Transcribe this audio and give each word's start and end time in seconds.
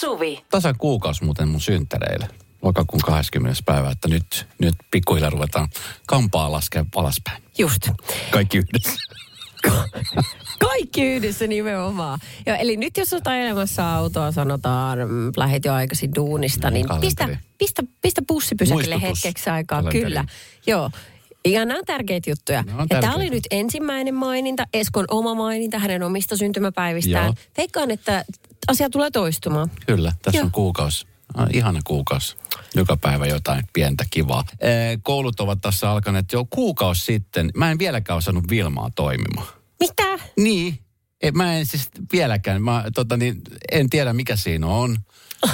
Suvi. 0.00 0.44
Tasan 0.50 0.74
kuukausi 0.78 1.24
muuten 1.24 1.48
mun 1.48 1.60
synttäreille. 1.60 2.28
Lokakuun 2.62 3.00
20. 3.06 3.62
päivä, 3.66 3.90
että 3.90 4.08
nyt, 4.08 4.46
nyt 4.58 4.74
pikkuhiljaa 4.90 5.30
ruvetaan 5.30 5.68
kampaa 6.06 6.52
laskea 6.52 6.84
alaspäin. 6.96 7.42
Just. 7.58 7.88
Kaikki 8.30 8.58
yhdessä. 8.58 8.90
Kaikki 10.68 11.02
yhdessä 11.04 11.46
nimenomaan. 11.46 12.18
Ja, 12.46 12.56
eli 12.56 12.76
nyt 12.76 12.96
jos 12.96 13.12
olet 13.12 13.26
ajelemassa 13.26 13.94
autoa, 13.94 14.32
sanotaan, 14.32 14.98
mm, 14.98 15.32
lähet 15.36 15.64
jo 15.64 15.72
aikaisin 15.72 16.14
duunista, 16.14 16.70
niin 16.70 16.86
pistä, 17.00 17.24
kalenteri. 17.24 17.48
pistä, 17.58 17.82
pistä 18.02 18.22
bussipysäkille 18.28 19.02
hetkeksi 19.02 19.50
aikaa. 19.50 19.78
Kalenteri. 19.82 20.04
Kyllä. 20.04 20.24
Joo. 20.66 20.90
Ja 21.44 21.64
nämä 21.64 21.78
on 21.78 21.84
tärkeitä 21.86 22.30
juttuja. 22.30 22.58
On 22.58 22.66
ja 22.66 22.74
tämä 22.74 22.86
tärkeitä. 22.88 23.16
oli 23.16 23.30
nyt 23.30 23.44
ensimmäinen 23.50 24.14
maininta, 24.14 24.64
Eskon 24.74 25.04
oma 25.10 25.34
maininta 25.34 25.78
hänen 25.78 26.02
omista 26.02 26.36
syntymäpäivistään. 26.36 27.24
Joo. 27.24 27.34
Veikkaan, 27.56 27.90
että 27.90 28.24
asia 28.68 28.90
tulee 28.90 29.10
toistumaan. 29.10 29.70
Kyllä, 29.86 30.12
tässä 30.22 30.38
Joo. 30.38 30.44
on 30.44 30.52
kuukausi. 30.52 31.06
Ah, 31.34 31.48
ihana 31.52 31.80
kuukausi. 31.84 32.36
Joka 32.74 32.96
päivä 32.96 33.26
jotain 33.26 33.64
pientä 33.72 34.04
kivaa. 34.10 34.44
Ee, 34.60 34.98
koulut 35.02 35.40
ovat 35.40 35.60
tässä 35.60 35.90
alkaneet 35.90 36.32
jo 36.32 36.46
kuukausi 36.50 37.04
sitten. 37.04 37.50
Mä 37.56 37.70
en 37.70 37.78
vieläkään 37.78 38.16
osannut 38.16 38.50
Vilmaa 38.50 38.90
toimimaan. 38.94 39.46
Mitä? 39.80 40.18
Niin. 40.36 40.78
E, 41.22 41.30
mä 41.30 41.54
en 41.54 41.66
siis 41.66 41.88
vieläkään. 42.12 42.62
Mä, 42.62 42.84
tota, 42.94 43.16
niin, 43.16 43.42
en 43.72 43.90
tiedä 43.90 44.12
mikä 44.12 44.36
siinä 44.36 44.66
on. 44.66 44.96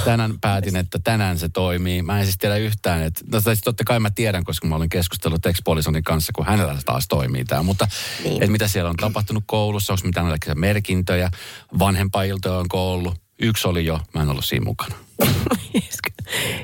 Tänään 0.05 0.41
päätin, 0.41 0.77
että 0.77 0.99
tänään 1.05 1.39
se 1.39 1.49
toimii. 1.49 2.03
Mä 2.03 2.19
en 2.19 2.25
siis 2.25 2.39
tiedä 2.39 2.57
yhtään. 2.57 3.03
Että, 3.03 3.21
no, 3.33 3.41
siis 3.41 3.61
totta 3.61 3.85
kai 3.85 4.01
mä 4.01 4.11
tiedän, 4.11 4.45
koska 4.45 4.67
mä 4.67 4.77
olin 4.77 4.89
keskustellut 4.89 5.47
ex-polisonin 5.47 6.03
kanssa, 6.05 6.33
kun 6.35 6.47
hänellä 6.47 6.79
taas 6.85 7.09
toimii 7.09 7.45
tämä. 7.45 7.63
Mutta 7.63 7.89
Niin. 8.25 8.33
että 8.43 8.51
mitä 8.53 8.69
siellä 8.69 8.91
on 8.91 8.97
tapahtunut 8.97 9.45
koulussa, 9.47 9.93
onko 9.93 10.07
mitään 10.07 10.29
näitä 10.29 10.55
merkintöjä, 10.55 11.31
vanhempailtoja 11.79 12.59
onko 12.59 12.93
ollut. 12.93 13.15
Yksi 13.43 13.69
oli 13.69 13.87
jo, 13.87 14.01
mä 14.15 14.23
en 14.23 14.29
ollut 14.29 14.45
siinä 14.45 14.65
mukana. 14.65 14.95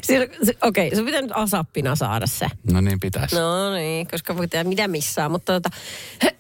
Se- 0.03 0.29
Okei, 0.63 0.87
okay, 0.89 0.97
se 0.99 1.03
pitää 1.05 1.23
nyt 1.23 1.31
asappina 1.35 1.97
saada 1.97 2.27
se. 2.27 2.47
No 2.73 2.81
niin 2.81 3.01
pitäisi. 3.01 3.37
No 3.37 3.75
niin, 3.75 4.07
koska 4.07 4.37
voi 4.37 4.49
tehdä 4.49 4.65
mitä 4.65 4.89
missään. 4.89 5.31
Mutta 5.31 5.53
tota, 5.61 5.77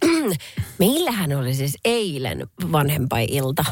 meillähän 0.79 1.33
oli 1.33 1.55
siis 1.55 1.79
eilen 1.85 2.47
vanhempainilta 2.73 3.65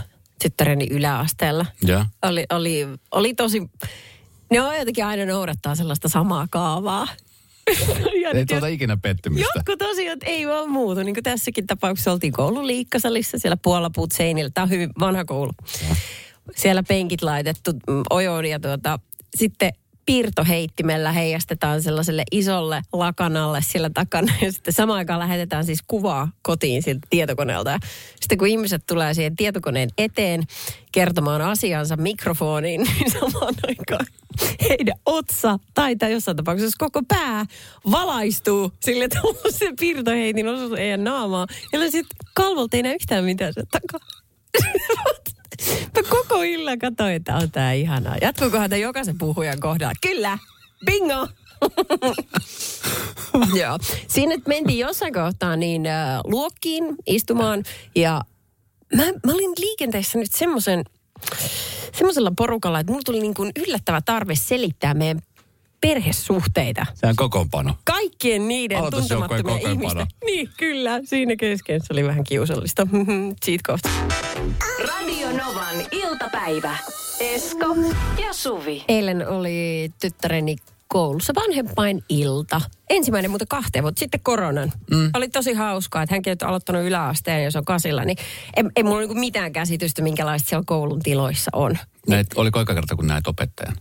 tyttäreni 0.43 0.87
yläasteella. 0.91 1.67
Ja. 1.87 2.07
Oli, 2.23 2.45
oli, 2.51 2.87
oli 3.11 3.35
tosi, 3.35 3.71
ne 4.51 4.61
on 4.61 4.77
jotenkin 4.77 5.05
aina 5.05 5.25
noudattaa 5.25 5.75
sellaista 5.75 6.09
samaa 6.09 6.47
kaavaa. 6.51 7.09
ja 8.23 8.31
Ei 8.31 8.47
tuota 8.47 8.67
ikinä 8.67 8.97
pettymystä. 8.97 9.51
Jotkut 9.57 9.83
asiat 9.83 10.19
ei 10.23 10.47
vaan 10.47 10.71
muutu. 10.71 11.03
Niin 11.03 11.15
kuin 11.15 11.25
tässäkin 11.25 11.67
tapauksessa 11.67 12.13
oltiin 12.13 12.33
koulun 12.33 12.67
liikkasalissa 12.67 13.39
siellä 13.39 13.57
puolapuut 13.57 14.13
seinillä. 14.13 14.51
Tämä 14.55 14.63
on 14.63 14.71
hyvin 14.71 14.91
vanha 15.01 15.25
koulu. 15.25 15.53
Siellä 16.57 16.83
penkit 16.83 17.23
laitettu 17.23 17.73
mm, 17.73 18.03
ojoon 18.11 18.47
ja 18.47 18.61
tuota, 18.61 18.99
sitten 19.37 19.73
piirtoheittimellä 20.07 21.13
heijastetaan 21.13 21.83
sellaiselle 21.83 22.23
isolle 22.33 22.83
lakanalle 22.93 23.63
siellä 23.63 23.91
takana. 23.95 24.33
Ja 24.43 24.53
sitten 24.53 24.75
samaan 24.75 24.99
aikaan 24.99 25.21
lähetetään 25.21 25.65
siis 25.65 25.83
kuvaa 25.87 26.29
kotiin 26.43 26.83
siltä 26.83 27.07
tietokoneelta. 27.11 27.71
Ja 27.71 27.79
sitten 28.21 28.39
kun 28.39 28.49
ihmiset 28.49 28.83
tulee 28.87 29.15
siihen 29.15 29.37
tietokoneen 29.37 29.89
eteen 29.99 30.43
kertomaan 30.93 31.41
asiansa 31.41 31.97
mikrofoniin, 31.97 32.81
niin 33.01 33.11
samaan 33.11 33.55
aikaan 33.69 34.07
heidän 34.69 34.97
otsa 35.07 35.59
tai, 35.75 35.97
tai 35.97 36.13
jossain 36.13 36.37
tapauksessa 36.37 36.77
koko 36.79 37.03
pää 37.09 37.45
valaistuu 37.91 38.73
sille, 38.81 39.05
että 39.05 39.21
se 39.51 39.73
piirtoheitin 39.81 40.49
osuus 40.49 40.79
heidän 40.79 41.05
naamaa. 41.05 41.47
Ja 41.73 41.91
sitten 41.91 42.17
kalvolta 42.35 42.77
ei 42.77 42.83
näe 42.83 42.95
yhtään 42.95 43.25
mitään 43.25 43.53
se 43.53 43.63
takaa. 43.71 44.09
Mä 45.97 46.03
koko 46.09 46.43
illan 46.43 46.79
katsoin, 46.79 47.13
että 47.13 47.37
on 47.37 47.51
tää 47.51 47.73
ihanaa. 47.73 48.17
Jatkuukohan 48.23 48.71
tämä 48.71 48.81
jokaisen 48.81 49.19
puhujan 49.19 49.61
kohdalla? 49.61 49.95
Kyllä! 50.01 50.39
Bingo! 50.87 51.29
Joo. 53.61 53.79
Siinä 54.09 54.35
mentiin 54.47 54.79
jossain 54.79 55.13
kohtaa 55.13 55.57
niin 55.57 55.87
äh, 55.87 56.21
luokkiin 56.25 56.85
istumaan 57.07 57.65
ja 57.95 58.21
mä, 58.97 59.03
mä 59.03 59.33
olin 59.33 59.53
liikenteessä 59.59 60.19
nyt 60.19 60.33
semmoisen 60.33 60.85
semmoisella 61.97 62.33
porukalla, 62.37 62.81
että 62.81 62.93
mulla 62.93 63.03
tuli 63.05 63.21
niin 63.21 63.35
kuin 63.35 63.53
yllättävä 63.67 64.01
tarve 64.05 64.35
selittää 64.35 64.95
meidän 64.95 65.23
perhesuhteita. 65.81 66.87
Se 66.95 67.07
on 67.07 67.17
kokoonpano. 67.17 67.75
Kaikkien 67.85 68.49
niiden 68.49 68.83
tuntemattomien 68.91 69.71
ihmisten. 69.71 70.07
Niin, 70.25 70.49
kyllä. 70.57 71.01
Siinä 71.05 71.37
kesken 71.37 71.81
se 71.81 71.93
oli 71.93 72.05
vähän 72.05 72.25
kiusallista. 72.25 72.87
Siitä 73.45 73.63
kohta. 73.67 73.89
Radio 74.89 75.29
Novan 75.29 75.77
iltapäivä. 75.93 76.77
Esko 77.21 77.77
ja 78.23 78.33
Suvi. 78.33 78.85
Eilen 78.89 79.29
oli 79.29 79.91
tyttäreni 80.01 80.57
koulussa 80.89 81.33
vanhempain 81.35 82.05
ilta. 82.09 82.61
Ensimmäinen 82.91 83.31
muuta 83.31 83.45
kahteen, 83.49 83.85
mutta 83.85 83.99
sitten 83.99 84.21
koronan. 84.23 84.73
Mm. 84.91 85.11
Oli 85.15 85.29
tosi 85.29 85.53
hauskaa, 85.53 86.03
että 86.03 86.15
hänkin 86.15 86.37
on 86.43 86.49
aloittanut 86.49 86.83
yläasteen, 86.83 87.45
jos 87.45 87.57
on 87.57 87.65
kasilla, 87.65 88.05
niin 88.05 88.19
ei, 88.57 88.65
ei 88.77 88.83
mulla 88.83 88.99
niinku 88.99 89.15
mitään 89.15 89.53
käsitystä, 89.53 90.03
minkälaista 90.03 90.49
siellä 90.49 90.65
koulun 90.67 91.01
tiloissa 91.01 91.51
on. 91.55 91.79
Näet, 92.09 92.27
oliko 92.37 92.61
eka 92.61 92.75
kerta, 92.75 92.97
kun 92.97 93.07
näet 93.07 93.27
opettajan? 93.27 93.77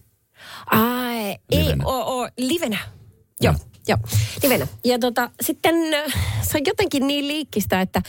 Ai, 0.66 1.09
ei, 1.52 1.74
oo, 1.86 2.30
livenä. 2.38 2.78
Joo, 3.42 3.54
joo, 3.88 3.98
livenä. 4.44 4.68
Ja 4.86 5.00
tota, 5.00 5.32
sitten 5.42 5.76
äh, 5.94 6.14
se 6.42 6.58
on 6.58 6.64
jotenkin 6.68 7.08
niin 7.08 7.28
liikkistä, 7.28 7.82
että 7.82 8.02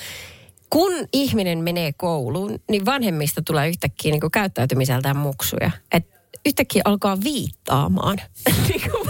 kun 0.71 0.93
ihminen 1.13 1.59
menee 1.59 1.93
kouluun, 1.93 2.59
niin 2.71 2.87
vanhemmista 2.87 3.43
tulee 3.43 3.69
yhtäkkiä 3.69 4.13
niin 4.13 4.31
käyttäytymiseltään 4.33 5.17
muksuja. 5.17 5.71
Et 5.93 6.07
yhtäkkiä 6.47 6.83
alkaa 6.85 7.19
viittaamaan. 7.25 8.19
Niinku 8.69 9.07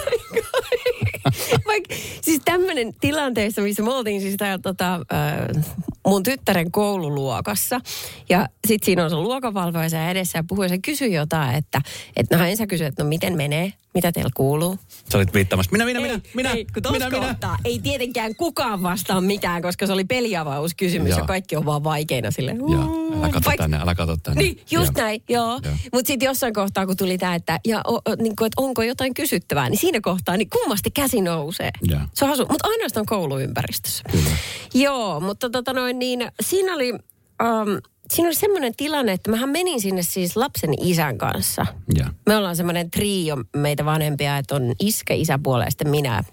vaikka- 1.66 1.94
siis 2.22 2.40
tämmöinen 2.44 2.94
tilanteessa, 3.00 3.62
missä 3.62 3.82
me 3.82 3.92
oltiin 3.92 4.20
siis 4.20 4.36
täällä 4.36 4.58
tota, 4.62 4.94
äh, 4.94 5.64
mun 6.06 6.22
tyttären 6.22 6.70
koululuokassa. 6.72 7.80
Ja 8.28 8.48
sitten 8.66 8.86
siinä 8.86 9.04
on 9.04 9.10
se 9.10 9.16
luokanvalvoja 9.16 9.88
siellä 9.88 10.10
edessä 10.10 10.38
ja 10.38 10.44
puhuu 10.48 10.62
ja 10.62 10.68
se 10.68 10.78
kysyy 10.78 11.08
jotain, 11.08 11.54
että, 11.56 11.80
että 12.16 12.36
no 12.36 12.44
ensin 12.44 12.68
kysyy, 12.68 12.86
että 12.86 13.02
no 13.02 13.08
miten 13.08 13.36
menee, 13.36 13.72
mitä 13.94 14.12
teillä 14.12 14.30
kuuluu. 14.34 14.78
Sä 15.12 15.18
olit 15.18 15.34
viittaamassa. 15.34 15.72
Minä, 15.72 15.84
minä, 15.84 16.00
minä, 16.00 16.14
ei, 16.14 16.20
minä, 16.34 16.50
ei, 16.52 16.64
kun 16.64 16.92
minä, 16.92 17.10
minä. 17.10 17.36
Ei 17.64 17.78
tietenkään 17.78 18.34
kukaan 18.34 18.82
vastaa 18.82 19.20
mitään, 19.20 19.62
koska 19.62 19.86
se 19.86 19.92
oli 19.92 20.04
peliavauskysymys 20.04 21.10
ja 21.10 21.16
Joo. 21.16 21.26
kaikki 21.26 21.56
on 21.56 21.66
vaan 21.66 21.84
vaikeina 21.84 22.30
sille. 22.30 22.56
Joo, 22.70 23.12
älä 23.18 23.28
kato 23.28 23.50
tänne, 23.56 23.78
älä 23.80 23.94
kato 23.94 24.16
tänne. 24.16 24.42
Niin, 24.42 24.60
just 24.70 24.92
Joo. 24.96 25.04
näin, 25.04 25.22
joo. 25.28 25.60
Joo. 25.64 25.74
Mutta 25.92 26.06
sitten 26.06 26.26
jossain 26.26 26.54
kohtaa, 26.54 26.86
kun 26.86 26.96
tuli 26.96 27.18
tämä, 27.18 27.34
että, 27.34 27.60
ja, 27.66 27.80
o, 27.86 27.94
o, 27.94 28.00
niin 28.18 28.36
kuin, 28.36 28.46
että 28.46 28.62
onko 28.62 28.82
jotain 28.82 29.14
kysyttävää, 29.14 29.68
niin 29.68 29.80
siinä 29.80 30.00
kohtaa 30.02 30.36
niin 30.36 30.50
kummasti 30.50 30.90
käsi 30.90 31.20
nousee. 31.20 31.70
Joo. 31.82 32.00
Se 32.12 32.24
on 32.24 32.28
hasu, 32.28 32.46
mutta 32.50 32.68
ainoastaan 32.68 33.06
kouluympäristössä. 33.06 34.02
Kyllä. 34.12 34.30
Joo, 34.74 35.20
mutta 35.20 35.50
tota 35.50 35.72
noin 35.72 35.98
niin, 35.98 36.28
siinä 36.40 36.74
oli, 36.74 36.92
um, 36.92 37.78
siinä 38.10 38.28
oli 38.28 38.34
semmoinen 38.34 38.74
tilanne, 38.76 39.12
että 39.12 39.30
mähän 39.30 39.48
menin 39.48 39.80
sinne 39.80 40.02
siis 40.02 40.36
lapsen 40.36 40.70
isän 40.80 41.18
kanssa. 41.18 41.66
Joo. 41.94 42.08
Me 42.26 42.36
ollaan 42.36 42.56
semmoinen 42.56 42.90
trio 42.90 43.36
meitä 43.56 43.84
vanhempia, 43.84 44.38
että 44.38 44.54
on 44.54 44.72
iskä, 44.80 45.14
isäpuoli 45.14 45.64
ja 45.64 45.70
sitten 45.70 45.90
minä. 45.90 46.24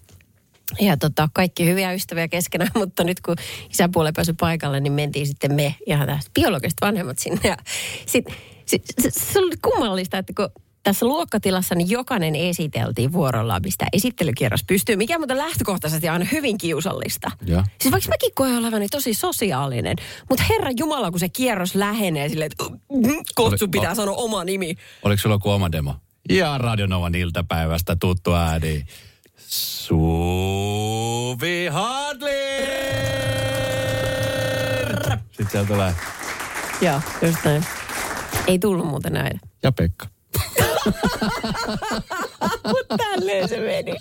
Ja 0.79 0.97
tota, 0.97 1.29
kaikki 1.33 1.65
hyviä 1.65 1.93
ystäviä 1.93 2.27
keskenään, 2.27 2.71
mutta 2.81 3.03
nyt 3.03 3.21
kun 3.21 3.35
isäpuoli 3.71 4.11
pääsy 4.15 4.33
paikalle, 4.33 4.79
niin 4.79 4.93
mentiin 4.93 5.27
sitten 5.27 5.53
me 5.53 5.75
ja 5.87 6.19
biologiset 6.33 6.77
vanhemmat 6.81 7.19
sinne. 7.19 7.39
Ja 7.43 7.57
sit, 8.05 8.25
sit, 8.65 8.83
se, 9.01 9.09
se 9.09 9.39
oli 9.39 9.55
kummallista, 9.61 10.17
että 10.17 10.33
kun 10.35 10.49
tässä 10.87 11.05
luokkatilassa 11.05 11.75
niin 11.75 11.89
jokainen 11.89 12.35
esiteltiin 12.35 13.13
vuorollaan, 13.13 13.61
mistä 13.65 13.85
esittelykierros 13.93 14.63
pystyy, 14.67 14.95
mikä 14.95 15.15
on 15.15 15.19
muuten 15.21 15.37
lähtökohtaisesti 15.37 16.09
aina 16.09 16.25
hyvin 16.31 16.57
kiusallista. 16.57 17.31
Joo. 17.45 17.63
Siis 17.81 17.91
vaikka 17.91 18.09
mäkin 18.09 18.31
koen 18.35 18.57
olevani 18.57 18.87
tosi 18.89 19.13
sosiaalinen, 19.13 19.95
mutta 20.29 20.43
herra 20.49 20.71
Jumala, 20.77 21.11
kun 21.11 21.19
se 21.19 21.29
kierros 21.29 21.75
lähenee 21.75 22.29
silleen, 22.29 22.51
että 22.51 22.63
mm, 22.63 22.77
Oli- 23.39 23.57
pitää 23.71 23.91
o- 23.91 23.95
sanoa 23.95 24.15
oma 24.15 24.43
nimi. 24.43 24.75
Oliko 25.03 25.21
sulla 25.21 25.35
joku 25.35 25.49
oma 25.49 25.71
demo? 25.71 25.95
Ja 26.29 26.57
Radionovan 26.57 27.15
iltapäivästä 27.15 27.95
tuttu 27.95 28.33
ääni. 28.33 28.85
Suvi 29.47 31.67
Hadler! 31.71 32.37
Sitten 35.27 35.47
siellä 35.51 35.67
tulee. 35.67 35.93
Joo, 36.81 37.01
just 37.21 37.37
näin. 37.45 37.65
Ei 38.47 38.59
tullut 38.59 38.87
muuten 38.87 39.13
näin. 39.13 39.39
Ja 39.63 39.71
Pekka. 39.71 40.07
Mutta 42.63 42.97
tälleen 42.97 43.49
se 43.49 43.59
meni. 43.59 43.93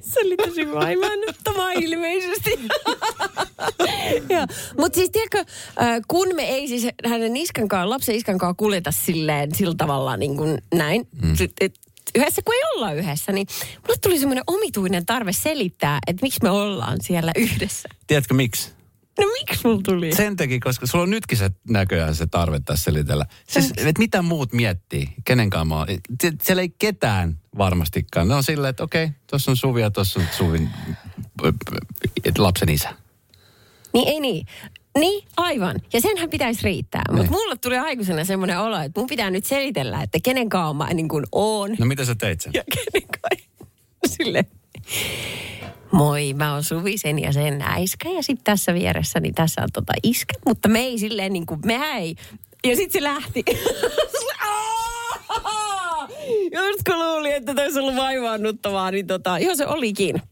Se 0.00 0.20
oli 0.20 0.36
tosi 0.36 0.72
vaivannuttavaa 0.72 1.72
ilmeisesti. 1.72 2.50
Mutta 4.78 4.96
siis 4.96 5.10
tiedätkö, 5.10 5.44
kun 6.08 6.28
me 6.34 6.42
ei 6.42 6.68
siis 6.68 6.86
hänen 7.06 7.36
iskankaan, 7.36 7.90
lapsen 7.90 8.14
iskankaan 8.14 8.56
kuljeta 8.56 8.92
silleen 8.92 9.54
sillä 9.54 9.74
tavalla 9.74 10.16
niin 10.16 10.36
kuin 10.36 10.58
näin, 10.74 11.08
mm. 11.22 11.34
yhdessä 12.14 12.42
kun 12.44 12.54
ei 12.54 12.60
olla 12.76 12.92
yhdessä, 12.92 13.32
niin 13.32 13.46
mulle 13.76 13.98
tuli 14.02 14.18
semmoinen 14.18 14.44
omituinen 14.46 15.06
tarve 15.06 15.32
selittää, 15.32 15.98
että 16.06 16.22
miksi 16.22 16.40
me 16.42 16.50
ollaan 16.50 16.98
siellä 17.02 17.32
yhdessä. 17.36 17.88
Tiedätkö 18.06 18.34
miksi? 18.34 18.79
No 19.20 19.26
miksi 19.40 19.66
mulla 19.66 19.80
tuli? 19.84 20.14
Sen 20.14 20.36
teki, 20.36 20.60
koska 20.60 20.86
sulla 20.86 21.02
on 21.02 21.10
nytkin 21.10 21.38
se 21.38 21.50
näköjään 21.68 22.14
se 22.14 22.26
tarve 22.26 22.60
tässä 22.64 22.84
selitellä. 22.84 23.26
Siis, 23.48 23.72
et 23.76 23.98
mitä 23.98 24.22
muut 24.22 24.52
miettii, 24.52 25.08
kenenkaan 25.24 25.68
mä 25.68 25.76
oon. 25.76 25.86
Sie- 26.22 26.32
Siellä 26.42 26.62
ei 26.62 26.74
ketään 26.78 27.38
varmastikaan. 27.58 28.28
Ne 28.28 28.34
on 28.34 28.42
silleen, 28.44 28.70
että 28.70 28.82
okei, 28.84 29.08
tuossa 29.30 29.50
on 29.50 29.56
Suvi 29.56 29.80
ja 29.80 29.90
tuossa 29.90 30.20
on 30.20 30.26
Suvin 30.32 30.68
lapsen 32.38 32.68
isä. 32.68 32.94
Niin 33.92 34.08
ei 34.08 34.20
niin. 34.20 34.46
Niin, 34.98 35.24
aivan. 35.36 35.76
Ja 35.92 36.00
senhän 36.00 36.30
pitäisi 36.30 36.62
riittää. 36.64 37.02
Mutta 37.08 37.22
Niin. 37.22 37.32
mulle 37.32 37.56
tuli 37.56 37.78
aikuisena 37.78 38.24
semmoinen 38.24 38.60
olo, 38.60 38.78
että 38.80 39.00
mun 39.00 39.06
pitää 39.06 39.30
nyt 39.30 39.44
selitellä, 39.44 40.02
että 40.02 40.18
kenen 40.24 40.48
kanssa 40.48 40.74
mä 40.74 40.94
niin 40.94 41.08
kuin 41.08 41.24
oon. 41.32 41.76
No 41.78 41.86
mitä 41.86 42.04
sä 42.04 42.14
teit 42.14 42.40
sen? 42.40 42.52
Ja 42.54 42.62
kenen 42.74 43.08
kanssa. 43.22 43.66
Sille. 44.16 44.44
Moi, 45.92 46.34
mä 46.34 46.52
oon 46.52 46.64
Suvi 46.64 46.98
sen 46.98 47.18
ja 47.18 47.32
sen 47.32 47.62
äiskä 47.62 48.08
ja 48.08 48.22
sitten 48.22 48.44
tässä 48.44 48.74
vieressä, 48.74 49.20
niin 49.20 49.34
tässä 49.34 49.62
on 49.62 49.68
tota 49.72 49.92
iskä. 50.02 50.34
Mutta 50.46 50.68
me 50.68 50.80
ei 50.80 50.98
silleen 50.98 51.32
niin 51.32 51.46
kuin, 51.46 51.60
me 51.64 51.74
ei. 51.74 52.16
Ja 52.64 52.76
sitten 52.76 53.00
se 53.00 53.02
lähti. 53.02 53.44
Just 56.52 56.80
kun 56.86 56.98
luulin, 56.98 57.32
että 57.32 57.54
toi 57.54 57.64
olisi 57.64 57.78
ollut 57.78 57.96
vaivaannuttavaa, 57.96 58.90
niin 58.90 59.06
tota, 59.06 59.38
joo 59.38 59.56
se 59.56 59.66
olikin. 59.66 60.22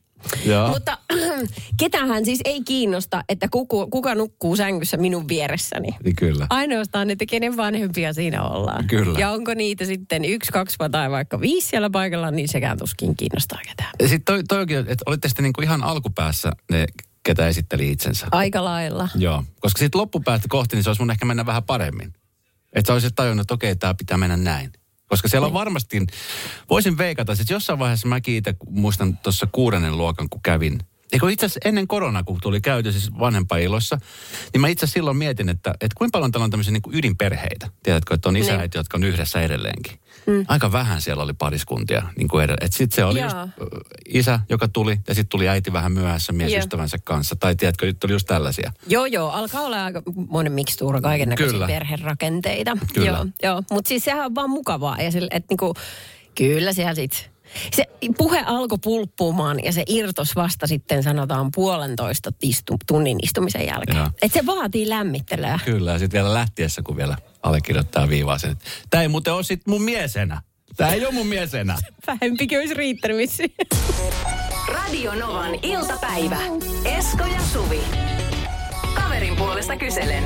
Joo. 0.45 0.69
Mutta 0.69 0.99
ketähän 1.81 2.25
siis 2.25 2.41
ei 2.45 2.63
kiinnosta, 2.63 3.25
että 3.29 3.49
kuku, 3.51 3.87
kuka 3.87 4.15
nukkuu 4.15 4.57
sängyssä 4.57 4.97
minun 4.97 5.29
vieressäni. 5.29 5.89
Niin 6.05 6.17
kyllä. 6.17 6.47
Ainoastaan, 6.51 7.11
että 7.11 7.27
kenen 7.27 7.57
vanhempia 7.57 8.13
siinä 8.13 8.43
ollaan. 8.43 8.87
Kyllä. 8.87 9.19
Ja 9.19 9.31
onko 9.31 9.55
niitä 9.55 9.85
sitten 9.85 10.25
yksi, 10.25 10.53
kaksi 10.53 10.77
tai 10.91 11.11
vaikka 11.11 11.41
viisi 11.41 11.69
siellä 11.69 11.91
paikalla, 11.91 12.31
niin 12.31 12.49
sekään 12.49 12.79
tuskin 12.79 13.17
kiinnostaa 13.17 13.61
ketään. 13.69 13.91
Sitten 14.01 14.25
toi, 14.25 14.45
toi 14.49 14.61
onkin, 14.61 14.79
että 14.79 15.03
olitte 15.07 15.29
sitten 15.29 15.43
niinku 15.43 15.63
ihan 15.63 15.83
alkupäässä 15.85 16.53
ne, 16.71 16.87
ketä 17.23 17.49
esitteli 17.49 17.91
itsensä. 17.91 18.27
Aika 18.31 18.65
lailla. 18.65 19.09
Joo, 19.15 19.45
koska 19.61 19.79
sitten 19.79 20.01
loppupäästä 20.01 20.47
kohti, 20.49 20.77
niin 20.77 20.85
se 20.85 20.91
olisi 20.91 21.03
mun 21.03 21.11
ehkä 21.11 21.25
mennä 21.25 21.47
vähän 21.47 21.63
paremmin. 21.63 22.13
Että 22.73 22.87
sä 22.87 22.93
olisit 22.93 23.15
tajunnut, 23.15 23.45
että 23.45 23.55
okei, 23.55 23.77
tämä 23.77 23.95
pitää 23.95 24.17
mennä 24.17 24.37
näin. 24.37 24.73
Koska 25.09 25.29
siellä 25.29 25.47
on 25.47 25.53
varmasti, 25.53 26.07
voisin 26.71 26.99
veikata, 26.99 27.33
että 27.33 27.53
jossain 27.53 27.79
vaiheessa 27.79 28.09
mäkin 28.09 28.35
itse 28.35 28.55
muistan 28.71 29.17
tuossa 29.17 29.49
kuudennen 29.53 29.99
luokan, 29.99 30.29
kun 30.29 30.43
kävin. 30.43 30.79
Eikö 31.13 31.31
itse 31.31 31.47
asiassa 31.47 31.69
ennen 31.69 31.89
koronaa, 31.89 32.23
kun 32.23 32.39
tuli 32.43 32.61
käyty 32.61 32.93
siis 32.93 33.19
vanhempailoissa, 33.19 33.99
niin 34.53 34.61
mä 34.61 34.69
itse 34.69 34.85
asiassa 34.85 34.95
silloin 34.95 35.17
mietin, 35.17 35.49
että, 35.49 35.71
että 35.71 35.95
kuinka 35.99 36.19
paljon 36.19 36.33
täällä 36.33 36.45
on 36.45 36.51
tämmöisiä 36.51 36.73
niin 36.73 36.83
kuin 36.83 36.97
ydinperheitä. 36.97 37.69
Tiedätkö, 37.83 38.15
että 38.15 38.29
on 38.29 38.37
isä 38.37 38.47
ja 38.47 38.53
Niin. 38.53 38.61
äiti, 38.61 38.79
jotka 38.79 38.97
on 38.97 39.05
yhdessä 39.05 39.41
edelleenkin. 39.41 39.99
Mm. 40.29 40.45
Aika 40.49 40.73
vähän 40.73 41.01
siellä 41.01 41.23
oli 41.23 41.33
pariskuntia 41.33 42.03
niin 42.17 42.29
kuin 42.29 42.45
edellä. 42.45 42.69
Sitten 42.71 42.97
se 42.97 43.05
oli 43.05 43.21
Joo. 43.21 43.29
just 43.29 43.37
isä, 44.09 44.41
joka 44.49 44.69
tuli, 44.69 45.01
ja 45.09 45.15
sitten 45.15 45.29
tuli 45.29 45.49
äiti 45.49 45.73
vähän 45.73 45.93
myöhässä 45.93 46.33
miesystävänsä 46.33 46.99
kanssa. 47.05 47.37
Tai 47.37 47.57
tiedätkö, 47.57 47.87
nyt 47.87 48.01
tuli 48.01 48.13
just 48.13 48.27
tällaisia. 48.27 48.73
Joo, 48.87 49.07
joo, 49.07 49.31
alkaa 49.31 49.63
olla 49.63 49.85
aika 49.85 50.03
monen 50.29 50.53
mikstuura 50.53 51.01
kaiken 51.01 51.29
näköisiä 51.29 51.67
perherakenteita. 51.67 52.79
Kyllä. 52.95 53.07
Joo, 53.07 53.27
joo. 53.43 53.63
mutta 53.71 53.89
siis 53.89 54.05
sehän 54.05 54.27
on 54.27 54.35
vaan 54.35 54.51
mukavaa. 54.51 55.03
Ja 55.03 55.13
sille, 55.13 55.29
että 55.31 55.47
niinku, 55.51 55.75
kyllä 56.35 56.73
siellä 56.73 56.95
sit, 56.95 57.31
se 57.73 57.85
puhe 58.19 58.43
alkoi 58.47 58.79
pulppumaan 58.83 59.65
ja 59.65 59.73
se 59.73 59.83
irtos 59.87 60.37
vasta 60.37 60.67
sitten 60.67 61.03
sanotaan 61.03 61.51
puolentoista 61.55 62.31
istu, 62.43 62.77
tunnin 62.87 63.19
istumisen 63.23 63.67
jälkeen. 63.67 63.97
Joo. 63.97 64.11
Että 64.23 64.39
se 64.41 64.47
vaatii 64.47 64.89
lämmittelyä. 64.89 65.59
Kyllä, 65.65 65.93
ja 65.93 65.99
sitten 65.99 66.19
vielä 66.23 66.35
lähtiessä, 66.35 66.83
kun 66.83 66.97
vielä 66.97 67.17
allekirjoittaa 67.43 68.09
viivaa 68.09 68.39
sen. 68.39 68.57
Tämä 68.91 69.03
ei 69.03 69.09
muuten 69.09 69.33
ole 69.33 69.43
sit 69.43 69.67
mun 69.67 69.83
miesenä. 69.83 70.43
Tämä 70.77 70.91
ei 70.91 71.07
ole 71.07 71.15
mun 71.15 71.27
miesenä. 71.27 71.77
Vähempikin 72.07 72.59
olisi 72.59 72.75
riittänyt 72.75 73.17
vissiin. 73.17 73.55
Radio 74.69 75.15
Novan 75.15 75.55
iltapäivä. 75.63 76.39
Esko 76.85 77.25
ja 77.25 77.41
Suvi. 77.53 77.81
Kaverin 78.95 79.37
puolesta 79.37 79.77
kyselen. 79.77 80.25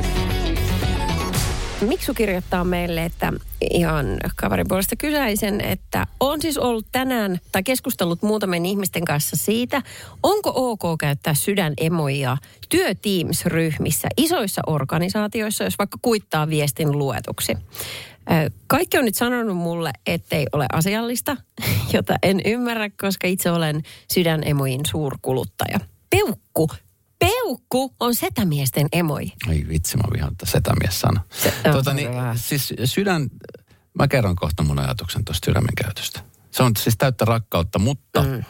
Miksu 1.88 2.14
kirjoittaa 2.14 2.64
meille, 2.64 3.05
että 3.05 3.32
ihan 3.70 4.06
kaverin 4.37 4.69
puolesta 4.69 4.96
kysäisen, 4.96 5.61
että 5.61 6.06
on 6.20 6.43
siis 6.43 6.58
ollut 6.58 6.87
tänään 6.93 7.40
tai 7.52 7.62
keskustellut 7.62 8.23
muutamien 8.23 8.67
ihmisten 8.67 9.05
kanssa 9.05 9.37
siitä, 9.37 9.82
onko 10.23 10.52
ok 10.55 10.99
käyttää 11.00 11.34
sydänemoja 11.34 12.37
työteams-ryhmissä, 12.69 14.08
isoissa 14.17 14.62
organisaatioissa, 14.67 15.64
jos 15.64 15.79
vaikka 15.79 15.99
kuittaa 16.02 16.49
viestin 16.49 16.99
luetuksi. 16.99 17.56
Kaikki 18.67 18.99
on 18.99 19.05
nyt 19.05 19.14
sanonut 19.14 19.56
mulle, 19.56 19.90
ettei 20.06 20.46
ole 20.52 20.67
asiallista, 20.73 21.37
jota 21.94 22.14
en 22.23 22.40
ymmärrä, 22.44 22.90
koska 23.00 23.26
itse 23.26 23.50
olen 23.50 23.82
sydänemojen 24.12 24.81
suurkuluttaja. 24.87 25.81
Peukku, 26.11 26.70
peukku 27.26 27.94
on 28.00 28.14
setämiesten 28.14 28.86
emoi. 28.92 29.32
Ai 29.48 29.64
vitsi, 29.69 29.96
mä 29.96 30.02
vihaan 30.12 30.36
tätä 30.36 30.50
setämies 30.50 31.00
sana. 31.00 31.20
se 31.84 31.94
niin, 31.94 32.14
vähän. 32.14 32.38
siis 32.38 32.74
sydän, 32.84 33.30
mä 33.98 34.08
kerron 34.08 34.36
kohta 34.36 34.62
mun 34.62 34.78
ajatuksen 34.78 35.24
tuosta 35.24 35.46
sydämen 35.46 35.74
käytöstä. 35.84 36.20
Se 36.50 36.62
on 36.62 36.72
siis 36.76 36.94
täyttä 36.98 37.24
rakkautta, 37.24 37.78
mutta 37.78 38.22
mm. 38.22 38.44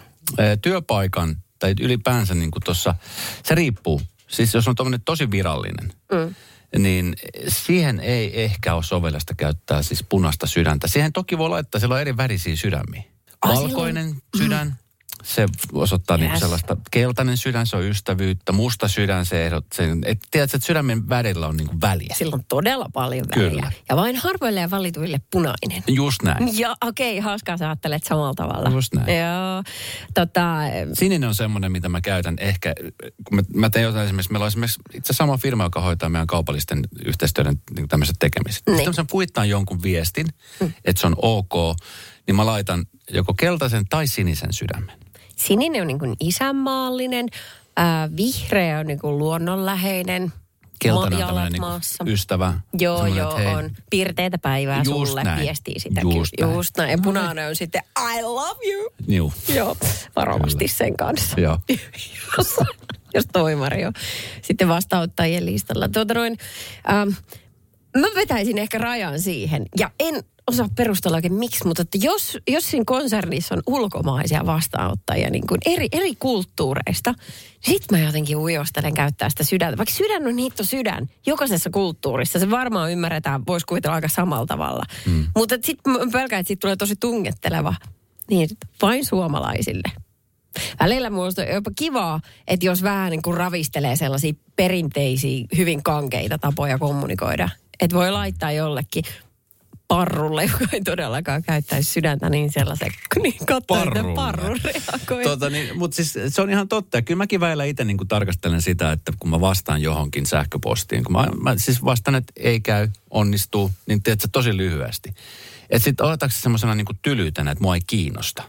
työpaikan 0.62 1.36
tai 1.58 1.74
ylipäänsä 1.80 2.34
niin 2.34 2.50
kuin 2.50 2.62
tuossa, 2.62 2.94
se 3.42 3.54
riippuu. 3.54 4.02
Siis 4.28 4.54
jos 4.54 4.68
on 4.68 4.74
tommonen 4.74 5.02
tosi 5.04 5.30
virallinen, 5.30 5.92
mm. 6.12 6.34
niin 6.82 7.16
siihen 7.48 8.00
ei 8.00 8.42
ehkä 8.42 8.74
ole 8.74 8.82
sovellasta 8.82 9.34
käyttää 9.34 9.82
siis 9.82 10.04
punaista 10.08 10.46
sydäntä. 10.46 10.88
Siihen 10.88 11.12
toki 11.12 11.38
voi 11.38 11.48
laittaa, 11.48 11.78
siellä 11.78 11.94
on 11.94 12.00
eri 12.00 12.16
värisiä 12.16 12.56
sydämiä. 12.56 13.02
Ah, 13.42 13.54
Valkoinen 13.54 14.22
sydän, 14.38 14.78
se 15.22 15.46
osoittaa 15.72 16.18
yes. 16.18 16.30
niin 16.30 16.40
sellaista, 16.40 16.76
keltainen 16.90 17.36
sydän, 17.36 17.66
se 17.66 17.76
on 17.76 17.84
ystävyyttä, 17.84 18.52
musta 18.52 18.88
sydän, 18.88 19.26
se 19.26 19.46
ehdot, 19.46 19.66
sen, 19.74 20.02
et, 20.06 20.18
tiedätkö, 20.30 20.56
että 20.56 20.66
sydämen 20.66 21.08
värillä 21.08 21.46
on 21.46 21.56
niin 21.56 21.66
kuin 21.66 21.80
väliä. 21.80 22.14
Sillä 22.18 22.34
on 22.34 22.44
todella 22.48 22.86
paljon 22.92 23.26
väliä. 23.36 23.50
Kyllä. 23.50 23.72
Ja 23.88 23.96
vain 23.96 24.16
harvoille 24.16 24.60
ja 24.60 24.70
valituille 24.70 25.20
punainen. 25.30 25.84
Just 25.88 26.22
näin. 26.22 26.58
Ja 26.58 26.76
okei, 26.84 27.18
okay, 27.18 27.24
hauskaa 27.24 27.56
sä 27.56 27.68
ajattelet 27.68 28.04
samalla 28.04 28.34
tavalla. 28.34 28.70
Just 28.70 28.94
näin. 28.94 29.18
Joo. 29.18 29.62
Tota, 30.14 30.56
Sininen 30.92 31.28
on 31.28 31.34
semmoinen, 31.34 31.72
mitä 31.72 31.88
mä 31.88 32.00
käytän 32.00 32.36
ehkä, 32.40 32.74
kun 33.24 33.36
mä, 33.36 33.42
mä 33.54 33.70
tein 33.70 33.82
jotain 33.82 34.04
esimerkiksi, 34.04 34.32
meillä 34.32 34.44
on 34.44 34.48
esimerkiksi 34.48 34.80
itse 34.94 35.12
sama 35.12 35.36
firma, 35.36 35.64
joka 35.64 35.80
hoitaa 35.80 36.08
meidän 36.08 36.26
kaupallisten 36.26 36.82
yhteistyöiden 37.04 37.60
niin 37.76 37.88
tämmöiset 37.88 38.16
tekemiset. 38.18 38.62
Niin. 38.66 38.76
Sitten 38.76 39.04
mä 39.04 39.06
kuittaan 39.10 39.48
jonkun 39.48 39.82
viestin, 39.82 40.26
mm. 40.60 40.72
että 40.84 41.00
se 41.00 41.06
on 41.06 41.16
ok, 41.22 41.76
niin 42.26 42.36
mä 42.36 42.46
laitan 42.46 42.86
joko 43.10 43.34
keltaisen 43.34 43.84
tai 43.90 44.06
sinisen 44.06 44.52
sydämen. 44.52 44.98
Sininen 45.46 45.80
on 45.80 45.86
niin 45.86 45.98
kuin 45.98 46.16
isänmaallinen, 46.20 47.28
ää, 47.76 48.08
vihreä 48.16 48.78
on 48.78 48.86
niin 48.86 48.98
kuin 48.98 49.18
luonnonläheinen. 49.18 50.32
Keltainen 50.78 51.18
on 51.18 51.26
tämmöinen 51.26 51.52
niin 51.52 52.12
ystävä. 52.12 52.54
Joo, 52.78 53.06
joo, 53.06 53.30
että 53.30 53.42
hei, 53.42 53.54
on. 53.54 53.70
Piirteitä 53.90 54.38
päivää 54.38 54.82
Just 54.84 55.08
sulle, 55.08 55.24
näin. 55.24 55.40
viestii 55.40 55.80
sitä. 55.80 56.00
Just 56.00 56.32
näin. 56.40 56.54
Just 56.54 56.76
näin. 56.76 56.90
Ja 56.90 56.98
punainen 56.98 57.48
on 57.48 57.56
sitten 57.56 57.82
I 57.98 58.22
love 58.22 58.72
you. 58.72 58.92
Juu, 59.08 59.32
Joo, 59.54 59.76
varovasti 60.16 60.58
Kyllä. 60.58 60.72
sen 60.72 60.96
kanssa. 60.96 61.40
joo. 61.40 61.58
jos, 62.38 62.56
jos 63.14 63.24
toimari 63.32 63.84
on 63.84 63.92
sitten 64.42 64.68
vastaanottajien 64.68 65.46
listalla. 65.46 65.88
Tuota 65.88 66.14
noin, 66.14 66.38
ähm, 66.90 67.08
mä 67.96 68.06
vetäisin 68.14 68.58
ehkä 68.58 68.78
rajan 68.78 69.20
siihen. 69.20 69.66
Ja 69.78 69.90
en 70.00 70.24
osaa 70.48 70.68
perustella 70.76 71.16
oikein 71.16 71.34
miksi, 71.34 71.66
mutta 71.66 71.82
että 71.82 71.98
jos, 72.00 72.38
jos 72.48 72.70
siinä 72.70 72.84
konsernissa 72.86 73.54
on 73.54 73.62
ulkomaisia 73.66 74.46
vastaanottajia 74.46 75.30
niin 75.30 75.46
kuin 75.46 75.58
eri, 75.66 75.88
eri 75.92 76.14
kulttuureista, 76.14 77.12
niin 77.12 77.74
sit 77.74 77.90
mä 77.90 77.98
jotenkin 77.98 78.36
ujostelen 78.36 78.94
käyttää 78.94 79.30
sitä 79.30 79.44
sydäntä. 79.44 79.76
Vaikka 79.76 79.94
sydän 79.94 80.26
on 80.26 80.38
hitto 80.38 80.64
sydän, 80.64 81.08
jokaisessa 81.26 81.70
kulttuurissa, 81.70 82.38
se 82.38 82.50
varmaan 82.50 82.92
ymmärretään, 82.92 83.42
voisi 83.46 83.66
kuvitella 83.66 83.94
aika 83.94 84.08
samalla 84.08 84.46
tavalla. 84.46 84.84
Mm. 85.06 85.26
Mutta 85.36 85.54
sitten 85.62 86.10
pelkään, 86.12 86.40
että 86.40 86.48
siitä 86.48 86.60
tulee 86.60 86.76
tosi 86.76 86.94
tungetteleva. 87.00 87.74
Niin, 88.30 88.48
vain 88.82 89.06
suomalaisille. 89.06 89.92
Välillä 90.80 91.10
minusta 91.10 91.42
on 91.42 91.48
jopa 91.48 91.70
kivaa, 91.76 92.20
että 92.48 92.66
jos 92.66 92.82
vähän 92.82 93.10
niin 93.10 93.22
kuin 93.22 93.36
ravistelee 93.36 93.96
sellaisia 93.96 94.32
perinteisiä, 94.56 95.46
hyvin 95.56 95.82
kankeita 95.82 96.38
tapoja 96.38 96.78
kommunikoida. 96.78 97.48
Että 97.80 97.96
voi 97.96 98.10
laittaa 98.10 98.52
jollekin 98.52 99.04
parrulle, 99.96 100.44
joka 100.44 100.64
ei 100.72 100.80
todellakaan 100.80 101.42
käyttäisi 101.42 101.90
sydäntä 101.90 102.30
niin 102.30 102.52
sellaisen, 102.52 102.92
niin 103.22 103.38
katsoo, 103.38 103.76
Parrulle. 103.76 104.14
parru 104.14 104.56
reagoi. 104.64 105.24
Tota, 105.24 105.50
niin, 105.50 105.78
mutta 105.78 105.94
siis 105.94 106.18
se 106.28 106.42
on 106.42 106.50
ihan 106.50 106.68
totta. 106.68 106.98
Ja 106.98 107.02
kyllä 107.02 107.18
mäkin 107.18 107.40
väillä 107.40 107.64
itse 107.64 107.84
niin 107.84 108.08
tarkastelen 108.08 108.62
sitä, 108.62 108.92
että 108.92 109.12
kun 109.18 109.30
mä 109.30 109.40
vastaan 109.40 109.82
johonkin 109.82 110.26
sähköpostiin, 110.26 111.04
kun 111.04 111.12
mä, 111.12 111.26
mä 111.40 111.54
siis 111.58 111.84
vastaan, 111.84 112.14
että 112.14 112.32
ei 112.36 112.60
käy, 112.60 112.88
onnistuu, 113.10 113.70
niin 113.86 114.02
teet 114.02 114.20
sä 114.20 114.28
tosi 114.32 114.56
lyhyesti. 114.56 115.14
Että 115.70 115.84
sitten 115.84 116.06
otetaanko 116.06 116.34
se 116.34 116.40
semmoisena 116.40 116.74
niin 116.74 116.86
tylyytenä, 117.02 117.50
että 117.50 117.62
mua 117.62 117.74
ei 117.74 117.80
kiinnosta. 117.86 118.42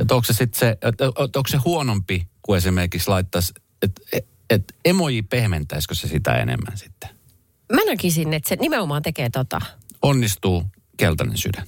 Että 0.00 0.14
onko 0.14 0.24
se 0.24 0.32
sitten 0.32 0.58
se, 0.60 0.70
että 0.70 0.88
että 0.88 1.38
onko 1.38 1.48
se 1.48 1.56
huonompi 1.56 2.26
kuin 2.42 2.58
esimerkiksi 2.58 3.08
laittaisi, 3.08 3.52
että 3.82 4.02
et, 4.12 4.26
et 4.50 4.74
emoji 4.84 5.22
pehmentäisikö 5.22 5.94
se 5.94 6.08
sitä 6.08 6.34
enemmän 6.34 6.78
sitten? 6.78 7.10
Mä 7.72 7.80
näkisin, 7.86 8.32
että 8.32 8.48
se 8.48 8.56
nimenomaan 8.60 9.02
tekee 9.02 9.30
tota. 9.30 9.60
Onnistuu 10.02 10.64
keltainen 10.96 11.36
sydän. 11.38 11.66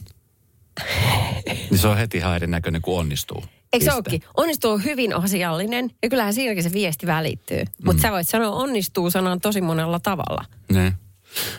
niin 1.70 1.78
se 1.78 1.88
on 1.88 1.96
heti 1.96 2.18
ihan 2.18 2.36
erinäköinen 2.36 2.82
kuin 2.82 2.98
onnistuu. 2.98 3.44
Eikö 3.72 3.84
se 3.84 3.92
olekin? 3.92 4.22
Onnistuu 4.36 4.70
on 4.70 4.84
hyvin 4.84 5.16
asiallinen 5.16 5.90
ja 6.02 6.08
kyllähän 6.08 6.34
siinäkin 6.34 6.62
se 6.62 6.72
viesti 6.72 7.06
välittyy. 7.06 7.62
Mm. 7.64 7.84
Mutta 7.84 8.02
sä 8.02 8.12
voit 8.12 8.28
sanoa 8.28 8.50
onnistuu 8.50 9.10
sanan 9.10 9.40
tosi 9.40 9.60
monella 9.60 10.00
tavalla. 10.00 10.44
Ne. 10.72 10.92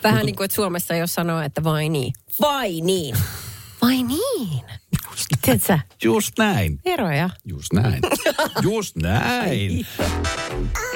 Vähän 0.04 0.26
niin 0.26 0.36
kuin, 0.36 0.44
että 0.44 0.54
Suomessa 0.54 0.94
jos 0.94 1.14
sanoo, 1.14 1.40
että 1.40 1.64
vai 1.64 1.88
niin. 1.88 2.12
Vai 2.40 2.80
niin. 2.80 3.16
Vai 3.82 4.02
niin. 4.02 4.64
Tiedätkö 5.42 5.66
sä? 5.66 5.78
Just 6.04 6.38
näin. 6.38 6.80
Eroja. 6.84 7.30
Just 7.44 7.72
näin. 7.72 8.00
Just 8.62 8.96
näin. 8.96 9.86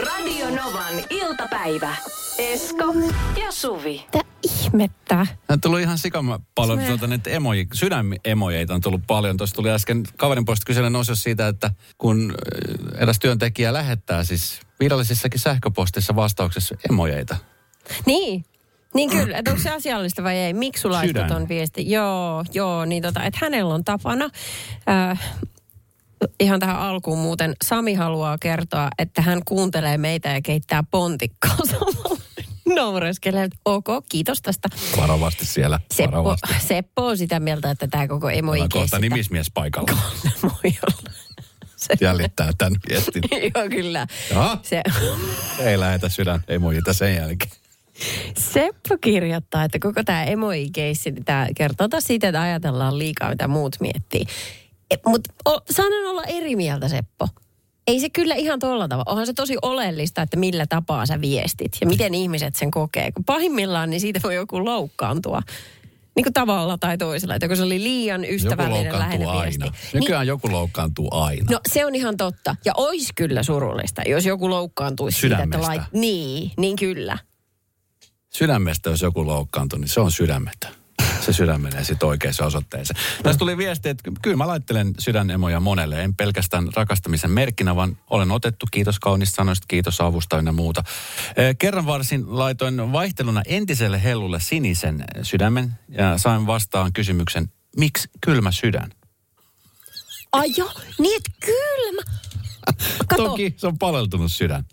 Radio 0.07 0.51
Novan 0.51 0.95
iltapäivä. 1.11 1.97
Esko 2.39 2.95
ja 3.45 3.53
Suvi. 3.53 4.05
Mitä 4.05 4.30
ihmettä? 4.43 5.27
On 5.49 5.61
tullut 5.61 5.81
ihan 5.81 5.99
sikama 5.99 6.41
paljon 6.55 6.81
Se- 6.81 6.87
tuota, 6.87 7.07
näitä 7.07 7.31
emoji, 7.31 7.67
sydämemojeita 7.73 8.75
on 8.75 8.81
tullut 8.81 9.03
paljon. 9.07 9.37
Tuossa 9.37 9.57
tuli 9.57 9.71
äsken 9.71 10.03
kaverin 10.17 10.45
puolesta 10.45 10.67
kyselyn 10.67 10.97
osio 10.97 11.15
siitä, 11.15 11.49
että 11.49 11.71
kun 11.99 12.35
äh, 12.97 13.03
eräs 13.03 13.19
työntekijä 13.19 13.73
lähettää 13.73 14.25
siis 14.25 14.61
virallisissakin 14.81 15.41
sähköpostissa 15.41 16.17
vastauksessa 16.17 16.75
emojeita. 16.91 17.37
Niin. 18.07 18.45
Niin 18.95 19.11
kyllä, 19.11 19.39
että 19.39 19.51
onko 19.51 19.63
se 19.63 19.71
asiallista 19.71 20.23
vai 20.23 20.37
ei? 20.37 20.53
Miksi 20.53 20.81
sulla 20.81 21.03
ton 21.29 21.49
viesti? 21.49 21.91
Joo, 21.91 22.45
joo, 22.53 22.85
niin 22.85 23.03
tota, 23.03 23.25
että 23.25 23.39
hänellä 23.43 23.75
on 23.75 23.85
tapana. 23.85 24.31
Äh, 24.89 25.21
ihan 26.41 26.61
tähän 26.61 26.79
alkuun 26.79 27.19
muuten 27.19 27.57
Sami 27.65 27.95
haluaa 27.95 28.39
kertoa, 28.39 28.89
että 28.99 29.23
hän 29.23 29.41
kuuntelee 29.45 29.99
meitä 29.99 30.29
ja 30.29 30.43
keittää 30.43 30.85
pontikkaa 30.91 31.57
samalla. 31.71 32.20
Naureskelee, 32.75 33.45
että 33.45 33.59
ok, 33.65 33.87
kiitos 34.09 34.43
tästä. 34.43 34.69
Varovasti 34.97 35.47
siellä. 35.47 35.81
Seppo, 35.95 36.13
Varovasti. 36.13 36.49
Seppo 36.69 37.07
on 37.07 37.19
sitä 37.19 37.41
mieltä, 37.41 37.71
että 37.71 37.89
tämä 37.89 38.09
koko 38.09 38.31
emo 38.31 38.53
on 38.53 38.69
kohta 38.69 38.99
nimismies 38.99 39.51
paikalla. 39.55 39.93
Voi 40.43 40.79
olla. 40.83 41.11
Se, 41.77 41.95
Jäljittää 42.01 42.51
tämän 42.59 42.81
viestin. 42.89 43.23
joo, 43.55 43.69
kyllä. 43.71 44.07
Jaha, 44.31 44.59
Se, 44.63 44.83
ei 45.69 45.81
lähetä 45.81 46.09
sydän 46.09 46.45
emojita 46.49 46.93
sen 46.93 47.15
jälkeen. 47.15 47.51
Seppo 48.39 48.99
kirjoittaa, 49.01 49.65
että 49.65 49.79
koko 49.79 50.05
tämä 50.05 50.25
emoji-keissi, 50.25 51.11
niin 51.11 51.25
tämä 51.25 51.47
kertoo 51.57 51.89
taas 51.89 52.05
siitä, 52.05 52.29
että 52.29 52.43
ajatellaan 52.43 52.99
liikaa, 52.99 53.31
mitä 53.31 53.49
muut 53.49 53.77
miettii. 53.81 54.25
Mutta 55.07 55.33
saanen 55.71 56.07
olla 56.07 56.25
eri 56.25 56.57
mieltä, 56.57 56.89
Seppo. 56.89 57.29
Ei 57.91 58.01
se 58.01 58.11
kyllä 58.11 58.35
ihan 58.35 58.59
tolla 58.59 58.89
tavalla. 58.89 59.11
Onhan 59.11 59.27
se 59.27 59.33
tosi 59.33 59.57
oleellista, 59.63 60.23
että 60.23 60.37
millä 60.37 60.67
tapaa 60.67 61.07
sä 61.07 61.21
viestit 61.21 61.73
ja 61.81 61.87
miten 61.87 62.15
ihmiset 62.15 62.57
sen 62.57 62.71
kokee. 62.71 63.13
Kun 63.13 63.25
pahimmillaan, 63.25 63.91
niin 63.91 64.01
siitä 64.01 64.21
voi 64.23 64.35
joku 64.35 64.65
loukkaantua. 64.65 65.43
Niin 66.17 66.25
kuin 66.25 66.33
tavalla 66.33 66.79
tai 66.79 66.99
toisella. 66.99 67.35
Että 67.35 67.49
kun 67.49 67.57
se 67.57 67.63
oli 67.63 67.83
liian 67.83 68.25
ystävällinen 68.25 68.93
läheinen 68.93 69.29
loukkaantuu 69.29 69.43
viesti. 69.43 69.65
aina. 69.65 69.77
Niin, 69.93 70.01
Nykyään 70.01 70.27
joku 70.27 70.53
loukkaantuu 70.53 71.09
aina. 71.11 71.45
No 71.51 71.61
se 71.69 71.87
on 71.87 71.95
ihan 71.95 72.17
totta. 72.17 72.57
Ja 72.65 72.73
ois 72.77 73.09
kyllä 73.15 73.43
surullista, 73.43 74.03
jos 74.07 74.27
joku 74.27 74.51
loukkaantuisi 74.51 75.21
siitä, 75.21 75.35
että 75.43 75.59
Sydämestä. 75.59 75.69
lait... 75.69 75.93
Niin, 75.93 76.51
niin 76.57 76.77
kyllä. 76.77 77.19
Sydämestä, 78.31 78.91
jos 78.91 79.03
joku 79.03 79.27
loukkaantuu, 79.27 79.79
niin 79.79 79.89
se 79.89 80.01
on 80.01 80.13
sydämetä. 80.13 80.69
Se 81.31 81.37
sydän 81.37 81.61
menee 81.61 81.85
sitten 81.85 82.09
oikeaan 82.09 82.35
osoitteeseen. 82.47 83.01
Tässä 83.23 83.39
tuli 83.39 83.57
viesti, 83.57 83.89
että 83.89 84.11
kyllä 84.23 84.37
mä 84.37 84.47
laittelen 84.47 84.95
sydänemoja 84.99 85.61
monelle. 85.61 86.03
En 86.03 86.15
pelkästään 86.15 86.69
rakastamisen 86.77 87.31
merkkinä, 87.31 87.77
vaan 87.77 87.99
olen 88.11 88.31
otettu. 88.31 88.67
Kiitos 88.71 88.99
kaunista 88.99 89.37
sanoista, 89.37 89.65
kiitos 89.69 90.01
avusta 90.01 90.37
ja 90.37 90.53
muuta. 90.53 90.85
Kerran 91.59 91.87
varsin 91.87 92.39
laitoin 92.39 92.93
vaihteluna 92.93 93.43
entiselle 93.47 94.03
hellulle 94.03 94.41
sinisen 94.41 95.05
sydämen 95.23 95.73
ja 95.89 96.19
sain 96.19 96.47
vastaan 96.47 96.93
kysymyksen, 96.93 97.53
miksi 97.77 98.09
kylmä 98.21 98.53
sydän? 98.53 98.93
Ai 100.33 100.49
joo, 100.57 100.73
niin 100.99 101.21
kylmä. 101.41 102.03
Kato, 103.09 103.25
Toki 103.25 103.55
se 103.57 103.67
on 103.67 103.79
paleltunut 103.79 104.33
sydän. 104.33 104.65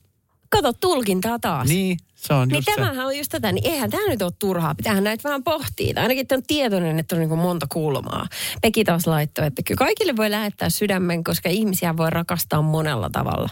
Kato 0.50 0.74
tulkintaa 0.74 1.40
taas. 1.40 1.68
Niin, 1.68 1.98
se 2.16 2.34
on 2.34 2.48
Niin 2.48 2.56
just 2.56 2.66
se. 2.66 2.76
tämähän 2.76 3.06
on 3.06 3.18
just 3.18 3.32
tätä, 3.32 3.52
niin 3.52 3.72
eihän 3.72 3.90
tämä 3.90 4.10
nyt 4.10 4.22
ole 4.22 4.32
turhaa. 4.40 4.76
Pitäähän 4.76 5.04
näitä 5.04 5.24
vähän 5.30 5.44
pohtia. 5.44 5.94
Tai 5.94 6.04
ainakin 6.04 6.26
on 6.32 6.44
tietoinen, 6.48 7.00
että 7.00 7.16
on 7.16 7.20
niin 7.20 7.40
monta 7.40 7.68
kulmaa. 7.70 8.28
Peki 8.62 8.84
taas 8.84 9.08
laittoi, 9.08 9.48
että 9.48 9.62
kyllä 9.64 9.80
kaikille 9.80 10.16
voi 10.18 10.32
lähettää 10.32 10.70
sydämen, 10.70 11.24
koska 11.24 11.50
ihmisiä 11.50 11.98
voi 11.98 12.10
rakastaa 12.10 12.62
monella 12.62 13.10
tavalla. 13.10 13.50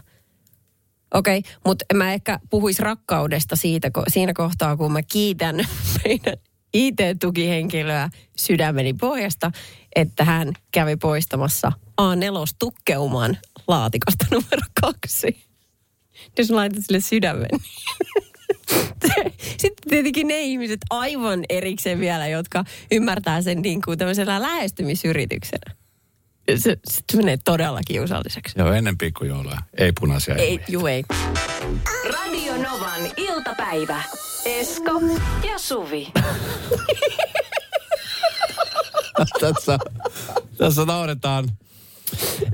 Okei, 1.14 1.40
okay, 1.40 1.52
mutta 1.66 1.86
mä 1.94 2.14
ehkä 2.14 2.40
puhuis 2.50 2.80
rakkaudesta 2.80 3.56
siitä, 3.56 3.92
siinä 4.08 4.34
kohtaa, 4.34 4.78
kun 4.78 4.92
mä 4.92 5.04
kiitän 5.04 5.56
meidän 6.06 6.38
IT-tukihenkilöä 6.74 8.10
sydämeni 8.38 8.94
pohjasta, 8.94 9.52
että 9.96 10.24
hän 10.24 10.54
kävi 10.72 10.96
poistamassa 10.96 11.72
A4-tukkeuman 12.02 13.38
laatikosta 13.68 14.26
numero 14.32 14.62
kaksi. 14.82 15.46
Jos 16.38 16.50
mä 16.50 16.56
laitan 16.56 16.82
sille 16.82 17.00
sydämen. 17.00 17.50
Sitten 19.58 19.90
tietenkin 19.90 20.28
ne 20.28 20.42
ihmiset 20.42 20.80
aivan 20.90 21.44
erikseen 21.50 22.00
vielä, 22.00 22.28
jotka 22.28 22.64
ymmärtää 22.92 23.42
sen 23.42 23.62
niin 23.62 23.82
kuin 23.82 23.98
tämmöisellä 23.98 24.42
lähestymisyrityksenä. 24.42 25.76
Se, 26.56 26.78
se 26.90 27.18
menee 27.18 27.38
todella 27.46 27.80
kiusalliseksi. 27.88 28.60
Joo, 28.60 28.74
ennen 28.74 28.98
pikkujoulua. 28.98 29.58
Ei 29.78 29.92
punaisia 30.00 30.36
Ei, 30.36 30.54
emoja. 30.54 30.66
juu 30.68 30.88
ei. 30.88 31.04
Radio 32.14 32.54
Novan 32.54 33.02
iltapäivä. 33.18 34.04
Esko 34.46 34.92
ja 35.52 35.60
Suvi. 35.60 36.12
tässä, 39.42 39.80
tässä 40.58 40.86
nauretaan. 40.86 41.50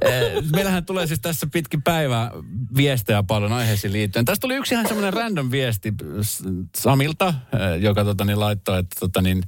Eh, 0.01 0.43
Meillähän 0.53 0.85
tulee 0.85 1.07
siis 1.07 1.19
tässä 1.19 1.47
pitkin 1.53 1.81
päivää 1.81 2.31
viestejä 2.77 3.23
paljon 3.23 3.53
aiheisiin 3.53 3.93
liittyen. 3.93 4.25
Tästä 4.25 4.41
tuli 4.41 4.55
yksi 4.55 4.73
ihan 4.73 4.87
semmoinen 4.87 5.13
random 5.13 5.51
viesti 5.51 5.93
Samilta, 6.77 7.27
eh, 7.27 7.81
joka 7.81 8.03
tota, 8.03 8.25
niin, 8.25 8.39
laittoi, 8.39 8.79
että 8.79 8.95
tota, 8.99 9.21
niin, 9.21 9.43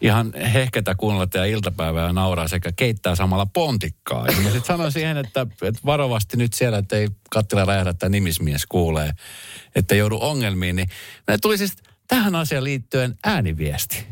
ihan 0.00 0.32
hehketä 0.34 0.94
kuunnella 0.94 1.26
teidän 1.26 1.48
iltapäivää 1.48 2.06
ja 2.06 2.12
nauraa 2.12 2.48
sekä 2.48 2.72
keittää 2.76 3.14
samalla 3.14 3.46
pontikkaa. 3.46 4.26
Ja 4.26 4.32
sitten 4.32 4.64
sanoin 4.64 4.92
siihen, 4.92 5.16
että, 5.16 5.46
että 5.62 5.80
varovasti 5.86 6.36
nyt 6.36 6.52
siellä, 6.52 6.78
että 6.78 6.96
ei 6.96 7.08
kattila 7.30 7.64
räjähdä, 7.64 7.90
että 7.90 8.08
nimismies 8.08 8.66
kuulee, 8.66 9.10
että 9.74 9.94
joudu 9.94 10.18
ongelmiin. 10.20 10.76
Niin 10.76 10.88
tuli 11.42 11.58
siis 11.58 11.72
tähän 12.08 12.34
asiaan 12.34 12.64
liittyen 12.64 13.14
ääniviesti. 13.24 14.06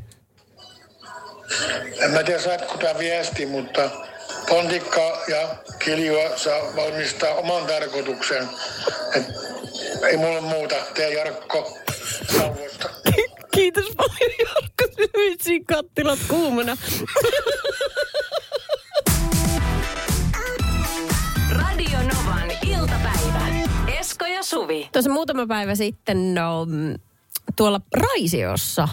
En 2.01 2.11
mä 2.11 2.23
tiedä, 2.23 2.41
saatko 2.41 2.79
tämä 2.79 2.99
viesti, 2.99 3.47
mutta 3.47 3.91
pontikka 4.49 5.01
ja 5.29 5.49
kiljua 5.85 6.37
saa 6.37 6.61
valmistaa 6.77 7.31
oman 7.35 7.67
tarkoituksen. 7.67 8.49
Et 9.17 9.25
ei 10.11 10.17
mulla 10.17 10.41
muuta. 10.41 10.75
Tee 10.95 11.15
Jarkko 11.15 11.79
Sauvosta. 12.37 12.91
Kiitos 13.55 13.85
paljon 13.97 14.31
Jarkko, 14.39 14.85
vitsi 15.17 15.61
kattilat 15.61 16.19
kuumana. 16.29 16.77
Radio 21.51 21.99
Novan 21.99 22.51
iltapäivä. 22.67 23.47
Esko 24.01 24.27
ja 24.27 24.43
Suvi. 24.43 24.89
Tuossa 24.93 25.11
muutama 25.11 25.47
päivä 25.47 25.75
sitten 25.75 26.35
no, 26.35 26.65
mm, 26.65 26.95
tuolla 27.57 27.81
Raisiossa, 27.97 28.89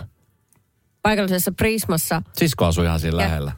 paikallisessa 1.02 1.52
Prismassa, 1.52 2.22
Sisko 2.38 2.66
asui 2.66 2.86
ihan 2.86 3.00
siinä 3.00 3.14
Ja- 3.16 3.18
lähellä. 3.28 3.52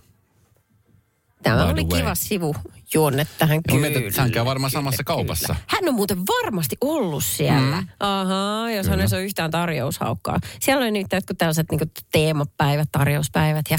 Tämä 1.43 1.65
oli 1.65 1.83
way. 1.83 1.99
kiva 1.99 2.15
sivu 2.15 2.55
juonne 2.93 3.27
tähän 3.37 3.63
kyllä. 3.63 3.81
mietin, 3.81 4.07
että 4.07 4.21
hän 4.21 4.31
käy 4.31 4.45
varmaan 4.45 4.71
samassa 4.71 5.03
kaupassa. 5.03 5.55
Hän 5.67 5.89
on 5.89 5.93
muuten 5.95 6.17
varmasti 6.17 6.75
ollut 6.81 7.23
siellä. 7.23 7.81
Mm. 7.81 7.87
Ahaa, 7.99 8.71
jos 8.71 8.87
hänessä 8.87 9.15
on 9.15 9.23
yhtään 9.23 9.51
tarjoushaukkaa. 9.51 10.39
Siellä 10.59 10.81
oli 10.81 10.91
nyt 10.91 11.07
jotkut 11.13 11.37
tällaiset 11.37 11.67
niin 11.71 11.91
teemapäivät, 12.11 12.89
tarjouspäivät. 12.91 13.65
Ja 13.69 13.77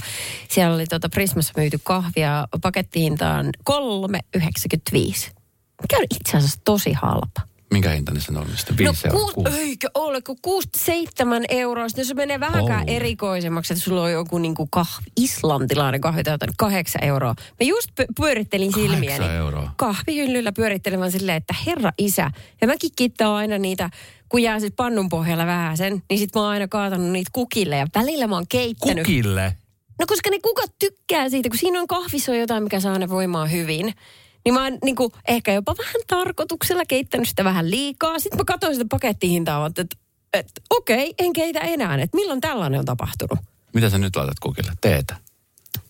siellä 0.48 0.74
oli 0.74 0.86
tuota 0.86 1.08
Prismassa 1.08 1.52
myyty 1.56 1.78
kahvia 1.82 2.48
pakettihintaan 2.62 3.46
3,95. 3.70 5.30
Mikä 5.82 5.96
on 5.96 6.04
itse 6.04 6.36
asiassa 6.36 6.60
tosi 6.64 6.92
halpa. 6.92 7.51
Minkä 7.72 7.90
hintainen 7.90 8.22
sen 8.22 8.36
oli 8.36 8.56
sitten? 8.56 8.76
No, 8.86 8.92
euroa. 9.04 9.32
kuus, 9.32 9.54
eikö 9.54 9.90
ole, 9.94 10.22
kun 10.22 10.36
6-7 10.46 11.44
euroa. 11.48 11.88
Sitten 11.88 12.06
se 12.06 12.14
menee 12.14 12.40
vähänkään 12.40 12.80
Holy. 12.80 12.96
erikoisemmaksi, 12.96 13.72
että 13.72 13.84
sulla 13.84 14.02
on 14.02 14.12
joku 14.12 14.38
niinku 14.38 14.66
kahvi, 14.70 15.06
islantilainen 15.16 16.00
kahvi 16.00 16.22
tai 16.22 16.34
jotain, 16.34 16.52
8 16.58 17.04
euroa. 17.04 17.34
Mä 17.38 17.66
just 17.66 17.90
py- 18.00 18.06
pyörittelin 18.16 18.72
silmiäni. 18.74 19.06
Kahdeksan 19.06 19.34
euroa. 19.36 19.70
Kahvihyllyllä 19.76 20.52
pyörittelemään 20.52 21.12
silleen, 21.12 21.36
että 21.36 21.54
herra 21.66 21.92
isä. 21.98 22.30
Ja 22.60 22.66
mäkin 22.66 22.90
kittää 22.96 23.34
aina 23.34 23.58
niitä, 23.58 23.90
kun 24.28 24.42
jää 24.42 24.60
siis 24.60 24.72
pannun 24.76 25.08
pohjalla 25.08 25.46
vähän 25.46 25.76
sen, 25.76 26.02
niin 26.10 26.18
sit 26.18 26.34
mä 26.34 26.40
oon 26.40 26.50
aina 26.50 26.68
kaatanut 26.68 27.10
niitä 27.10 27.30
kukille 27.32 27.76
ja 27.76 27.86
välillä 27.94 28.26
mä 28.26 28.34
oon 28.34 28.46
keittänyt. 28.48 29.06
Kukille? 29.06 29.56
No 29.98 30.06
koska 30.08 30.30
ne 30.30 30.38
kukat 30.42 30.70
tykkää 30.78 31.28
siitä, 31.28 31.48
kun 31.48 31.58
siinä 31.58 31.80
on 31.80 31.86
kahvissa 31.86 32.32
on 32.32 32.38
jotain, 32.38 32.62
mikä 32.62 32.80
saa 32.80 32.98
ne 32.98 33.08
voimaa 33.08 33.46
hyvin. 33.46 33.94
Niin 34.44 34.54
mä 34.54 34.62
oon 34.62 34.78
niin 34.84 34.96
kuin, 34.96 35.12
ehkä 35.28 35.52
jopa 35.52 35.74
vähän 35.78 36.00
tarkoituksella 36.06 36.82
keittänyt 36.88 37.28
sitä 37.28 37.44
vähän 37.44 37.70
liikaa. 37.70 38.18
Sitten 38.18 38.38
mä 38.38 38.44
katsoin 38.44 38.74
sitä 38.74 38.86
pakettihintaa, 38.90 39.66
että, 39.66 39.82
että, 39.82 39.96
että 40.32 40.60
okei, 40.70 41.14
en 41.18 41.32
keitä 41.32 41.60
enää. 41.60 41.94
Että 41.94 42.16
milloin 42.16 42.40
tällainen 42.40 42.78
on 42.78 42.84
tapahtunut? 42.86 43.38
Mitä 43.74 43.90
sä 43.90 43.98
nyt 43.98 44.16
laitat 44.16 44.38
kukille? 44.40 44.72
Teetä. 44.80 45.16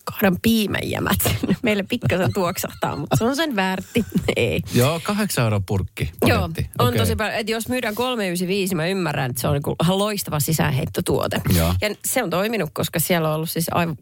kahdan 0.03 0.37
piimäjämät 0.41 1.17
sinne. 1.23 1.55
Meille 1.61 1.83
pikkasen 1.83 2.33
tuoksahtaa, 2.33 2.95
mutta 2.95 3.15
se 3.15 3.23
on 3.23 3.35
sen 3.35 3.55
väärti. 3.55 4.05
Ei. 4.35 4.61
Joo, 4.73 4.99
kahdeksan 5.03 5.43
euroa 5.43 5.61
purkki. 5.65 6.11
Joo, 6.25 6.41
paketti. 6.41 6.69
on 6.79 6.87
Okei. 6.87 6.99
tosi 6.99 7.15
paljon. 7.15 7.35
Että 7.35 7.51
jos 7.51 7.67
myydään 7.67 7.95
395, 7.95 8.75
mä 8.75 8.87
ymmärrän, 8.87 9.29
että 9.29 9.41
se 9.41 9.47
on 9.47 9.53
niinku 9.53 9.75
ihan 9.83 9.97
loistava 9.99 10.39
sisäänheittotuote. 10.39 11.41
Joo. 11.57 11.73
Ja 11.81 11.95
se 12.05 12.23
on 12.23 12.29
toiminut, 12.29 12.69
koska 12.73 12.99
siellä 12.99 13.29
on 13.29 13.35
ollut 13.35 13.49
siis 13.49 13.65
aivan 13.71 13.97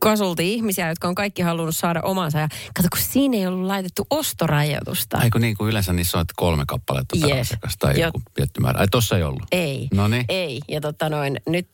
kasulti 0.00 0.54
ihmisiä, 0.54 0.88
jotka 0.88 1.08
on 1.08 1.14
kaikki 1.14 1.42
halunnut 1.42 1.76
saada 1.76 2.00
omansa. 2.02 2.38
Ja 2.38 2.48
kato, 2.76 2.88
kun 2.92 3.00
siinä 3.02 3.36
ei 3.36 3.46
ollut 3.46 3.66
laitettu 3.66 4.06
ostorajoitusta. 4.10 5.18
Kun 5.32 5.40
niin 5.40 5.56
kuin 5.56 5.70
yleensä 5.70 5.92
niissä 5.92 6.18
on, 6.18 6.22
että 6.22 6.34
kolme 6.36 6.64
kappaletta 6.66 7.16
per 7.20 7.30
Yes. 7.36 7.46
asiakas 7.46 7.76
tai 7.78 7.98
Ja- 8.00 8.06
joku 8.06 8.22
tietty 8.34 8.60
määrä. 8.60 8.78
Ai 8.80 8.88
tossa 8.88 9.16
ei 9.16 9.22
ollut. 9.22 9.42
Ei. 9.52 9.88
Noniin. 9.94 10.24
Ei. 10.28 10.60
Ja 10.68 10.80
tota 10.80 11.08
noin, 11.08 11.36
nyt, 11.48 11.68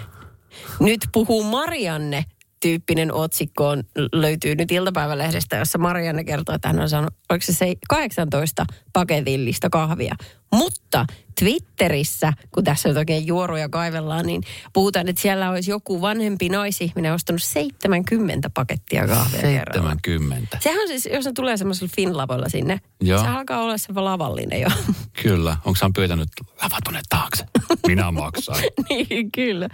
nyt 0.80 1.00
puhuu 1.12 1.44
Marianne 1.44 2.24
tyyppinen 2.60 3.12
otsikko 3.14 3.68
on, 3.68 3.82
löytyy 4.12 4.54
nyt 4.54 4.70
iltapäivälehdestä, 4.72 5.56
jossa 5.56 5.78
Marianne 5.78 6.24
kertoo, 6.24 6.54
että 6.54 6.68
hän 6.68 6.80
on 6.80 6.88
saanut, 6.88 7.14
oliko 7.30 7.44
se, 7.44 7.52
se 7.52 7.74
18 7.88 8.64
paketillista 8.92 9.70
kahvia. 9.70 10.14
Mutta 10.52 11.04
Twitterissä, 11.40 12.32
kun 12.54 12.64
tässä 12.64 12.88
nyt 12.88 12.98
oikein 12.98 13.26
juoruja 13.26 13.68
kaivellaan, 13.68 14.26
niin 14.26 14.42
puhutaan, 14.72 15.08
että 15.08 15.22
siellä 15.22 15.50
olisi 15.50 15.70
joku 15.70 16.00
vanhempi 16.00 16.48
naisihminen 16.48 17.12
ostanut 17.12 17.42
70 17.42 18.50
pakettia 18.50 19.06
kahvia 19.06 19.40
kerralla. 19.40 19.90
70. 19.90 20.58
Sehän 20.60 20.80
on 20.82 20.88
siis, 20.88 21.08
jos 21.12 21.24
ne 21.24 21.32
tulee 21.32 21.56
semmoisella 21.56 21.92
Finlavoilla 21.96 22.48
sinne, 22.48 22.80
Joo. 23.00 23.18
se 23.22 23.28
alkaa 23.28 23.62
olla 23.62 23.78
se 23.78 23.92
lavallinen 23.92 24.60
jo. 24.60 24.68
Kyllä. 25.22 25.56
Onko 25.64 25.78
hän 25.82 25.92
pyytänyt 25.92 26.28
lava 26.62 26.76
tuonne 26.84 27.00
taakse? 27.08 27.44
Minä 27.86 28.10
maksan. 28.10 28.56
niin, 28.88 29.32
kyllä. 29.32 29.68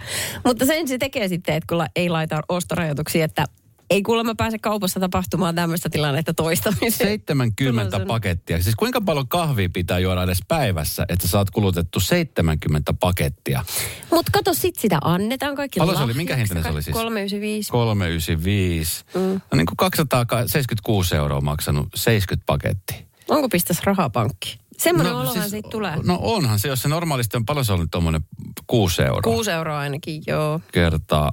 Mutta 0.45 0.65
sen 0.65 0.87
se 0.87 0.97
tekee 0.97 1.27
sitten, 1.27 1.55
että 1.55 1.75
kun 1.75 1.85
ei 1.95 2.09
laita 2.09 2.41
ostorajoituksia, 2.49 3.25
että 3.25 3.45
ei 3.89 4.03
kuulemma 4.03 4.35
pääse 4.35 4.57
kaupassa 4.59 4.99
tapahtumaan 4.99 5.55
tämmöistä 5.55 5.89
tilannetta 5.89 6.33
toistamiseen. 6.33 7.09
70 7.09 7.91
Tulee 7.91 8.05
pakettia. 8.07 8.63
Siis 8.63 8.75
kuinka 8.75 9.01
paljon 9.01 9.27
kahvia 9.27 9.69
pitää 9.73 9.99
juoda 9.99 10.23
edes 10.23 10.39
päivässä, 10.47 11.05
että 11.09 11.27
sä 11.27 11.31
saat 11.31 11.49
kulutettu 11.51 11.99
70 11.99 12.93
pakettia? 12.93 13.63
Mutta 14.11 14.31
kato, 14.33 14.53
sit 14.53 14.75
sitä 14.75 14.97
annetaan 15.01 15.55
kaikki 15.55 15.79
Paljon 15.79 15.97
se 15.97 16.03
oli? 16.03 16.13
Minkä 16.13 16.35
hintainen 16.35 16.63
se 16.63 16.69
oli 16.69 16.83
siis? 16.83 16.93
395. 16.93 17.71
395. 17.71 19.03
Mm. 19.13 19.21
No 19.51 19.55
niin 19.57 19.65
kuin 19.65 19.77
276 19.77 21.15
euroa 21.15 21.41
maksanut 21.41 21.87
70 21.95 22.45
pakettia. 22.45 22.97
Onko 23.29 23.49
pistäs 23.49 23.83
rahapankki? 23.83 24.59
Semmoinen 24.77 25.13
No, 25.13 25.19
olohan 25.19 25.33
siis- 25.39 25.51
siitä 25.51 25.69
tulee. 25.69 25.95
No 26.03 26.19
onhan 26.21 26.59
se, 26.59 26.67
jos 26.67 26.81
se 26.81 26.87
normaalisti 26.87 27.37
on 27.37 27.45
paljon 27.45 27.65
se 27.65 27.73
on 27.73 27.89
tuommoinen 27.89 28.21
6 28.67 29.01
euroa. 29.01 29.21
6 29.21 29.51
euroa 29.51 29.79
ainakin, 29.79 30.23
joo. 30.27 30.61
kertaa 30.71 31.31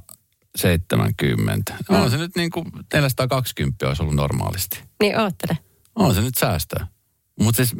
70. 0.57 1.75
Mm. 1.91 1.97
On 1.97 2.11
se 2.11 2.17
nyt 2.17 2.37
niin 2.37 2.51
kuin 2.51 2.67
420 2.95 3.89
olisi 3.89 4.03
ollut 4.03 4.15
normaalisti. 4.15 4.81
Niin 5.01 5.19
oottele. 5.21 5.59
On 5.95 6.15
se 6.15 6.21
nyt 6.21 6.35
säästöä. 6.35 6.87
Mutta 7.41 7.57
siis, 7.65 7.77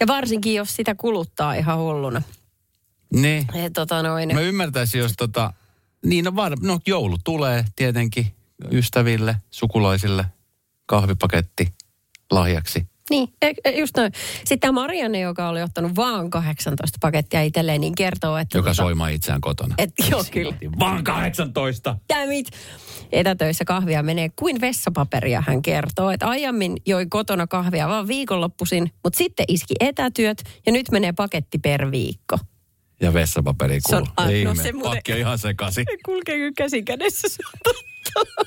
Ja 0.00 0.06
varsinkin, 0.06 0.54
jos 0.54 0.76
sitä 0.76 0.94
kuluttaa 0.94 1.54
ihan 1.54 1.78
hulluna. 1.78 2.22
niin, 3.12 3.46
Et, 3.54 3.72
tota 3.72 4.02
noin. 4.02 4.34
mä 4.34 4.40
ymmärtäisin, 4.40 4.98
jos 4.98 5.12
tota, 5.18 5.52
niin 6.06 6.24
no, 6.24 6.36
var, 6.36 6.56
no 6.62 6.80
joulu 6.86 7.18
tulee 7.24 7.64
tietenkin 7.76 8.26
ystäville, 8.72 9.36
sukulaisille, 9.50 10.24
kahvipaketti 10.86 11.72
lahjaksi. 12.30 12.89
Niin, 13.10 13.28
e- 13.42 13.52
e- 13.64 13.78
just 13.80 13.96
noin. 13.96 14.12
Sitten 14.38 14.60
tämä 14.60 14.72
Marianne, 14.72 15.20
joka 15.20 15.48
oli 15.48 15.62
ottanut 15.62 15.96
vaan 15.96 16.30
18 16.30 16.98
pakettia 17.00 17.42
itselleen, 17.42 17.80
niin 17.80 17.94
kertoo, 17.94 18.36
että... 18.36 18.58
Joka 18.58 18.70
tota- 18.70 18.74
soimaa 18.74 19.08
itseään 19.08 19.40
kotona. 19.40 19.74
Et, 19.78 19.90
joo, 20.10 20.24
kyllä. 20.30 20.54
Vaan 20.78 21.04
18! 21.04 21.96
Dammit. 22.14 22.46
Etätöissä 23.12 23.64
kahvia 23.64 24.02
menee 24.02 24.28
kuin 24.36 24.60
vessapaperia, 24.60 25.42
hän 25.46 25.62
kertoo. 25.62 26.10
Että 26.10 26.28
aiemmin 26.28 26.76
joi 26.86 27.06
kotona 27.06 27.46
kahvia 27.46 27.88
vaan 27.88 28.08
viikonloppuisin, 28.08 28.90
mutta 29.04 29.16
sitten 29.16 29.44
iski 29.48 29.74
etätyöt 29.80 30.42
ja 30.66 30.72
nyt 30.72 30.90
menee 30.90 31.12
paketti 31.12 31.58
per 31.58 31.90
viikko. 31.90 32.38
Ja 33.00 33.14
vessapaperi 33.14 33.78
Se 33.88 33.96
on- 33.96 34.06
kuuluu. 34.16 34.40
ah, 34.40 34.44
no 34.44 34.54
se 34.62 34.72
muuten- 34.72 34.90
pakki 34.90 35.12
on 35.12 35.18
ihan 35.18 35.38
sekaisin. 35.38 35.84
Kulkee 36.04 36.36
kyllä 36.36 36.52
käsi 36.56 36.82
kädessä, 36.82 37.28
se 37.28 37.36
on 37.46 37.60
totta. 37.64 38.44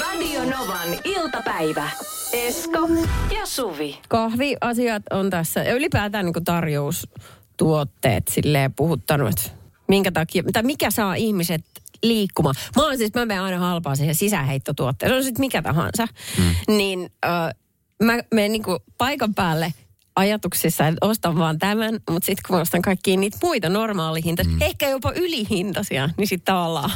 Radio 0.00 0.44
Novan 0.44 0.88
iltapäivä. 1.04 1.90
Esko 2.32 2.88
ja 3.34 3.46
Suvi. 3.46 3.98
Kahviasiat 4.08 5.02
on 5.10 5.30
tässä 5.30 5.60
ja 5.60 5.74
ylipäätään 5.74 6.24
niin 6.24 6.44
tarjoustuotteet 6.44 8.28
silleen 8.28 8.74
puhuttanut, 8.74 9.28
että 9.28 9.50
minkä 9.88 10.12
takia, 10.12 10.42
tai 10.52 10.62
mikä 10.62 10.90
saa 10.90 11.14
ihmiset 11.14 11.64
liikkumaan. 12.02 12.54
Mä 12.76 12.82
oon 12.82 12.98
siis, 12.98 13.14
mä 13.14 13.26
menen 13.26 13.42
aina 13.42 13.58
halpaa 13.58 13.96
siihen 13.96 14.14
sisäheittotuotteeseen, 14.14 15.14
se 15.14 15.16
on 15.16 15.24
sitten 15.24 15.40
mikä 15.40 15.62
tahansa. 15.62 16.06
Mm. 16.38 16.76
Niin 16.76 17.10
äh, 17.26 17.54
mä 18.02 18.18
menen 18.34 18.52
niin 18.52 18.62
paikan 18.98 19.34
päälle 19.34 19.74
ajatuksissa, 20.16 20.86
että 20.86 21.06
ostan 21.06 21.38
vaan 21.38 21.58
tämän, 21.58 21.94
mutta 22.10 22.26
sitten 22.26 22.42
kun 22.46 22.56
mä 22.56 22.62
ostan 22.62 22.82
kaikkia 22.82 23.16
niitä 23.16 23.38
muita 23.42 23.68
normaalihintaisia, 23.68 24.52
mm. 24.52 24.62
ehkä 24.62 24.88
jopa 24.88 25.12
ylihintaisia, 25.12 26.10
niin 26.16 26.28
sitten 26.28 26.54
tavallaan 26.54 26.90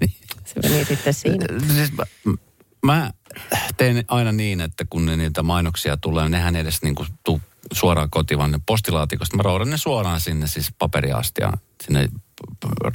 se 0.44 0.68
meni 0.68 0.84
sitten 0.84 1.14
siinä. 1.14 1.46
Siis 1.74 1.92
mä, 1.92 2.04
mä 2.86 3.10
teen 3.76 4.04
aina 4.08 4.32
niin, 4.32 4.60
että 4.60 4.84
kun 4.90 5.06
ne 5.06 5.16
niitä 5.16 5.42
mainoksia 5.42 5.96
tulee, 5.96 6.28
nehän 6.28 6.56
edes 6.56 6.82
niin 6.82 6.94
kuin 6.94 7.08
tuu 7.24 7.40
suoraan 7.72 8.10
kotiin, 8.10 8.38
vaan 8.38 8.50
ne 8.50 8.60
postilaatikosta. 8.66 9.36
Mä 9.36 9.42
roudan 9.42 9.70
ne 9.70 9.76
suoraan 9.76 10.20
sinne 10.20 10.46
siis 10.46 10.72
paperiastiaan, 10.78 11.58
sinne 11.84 12.08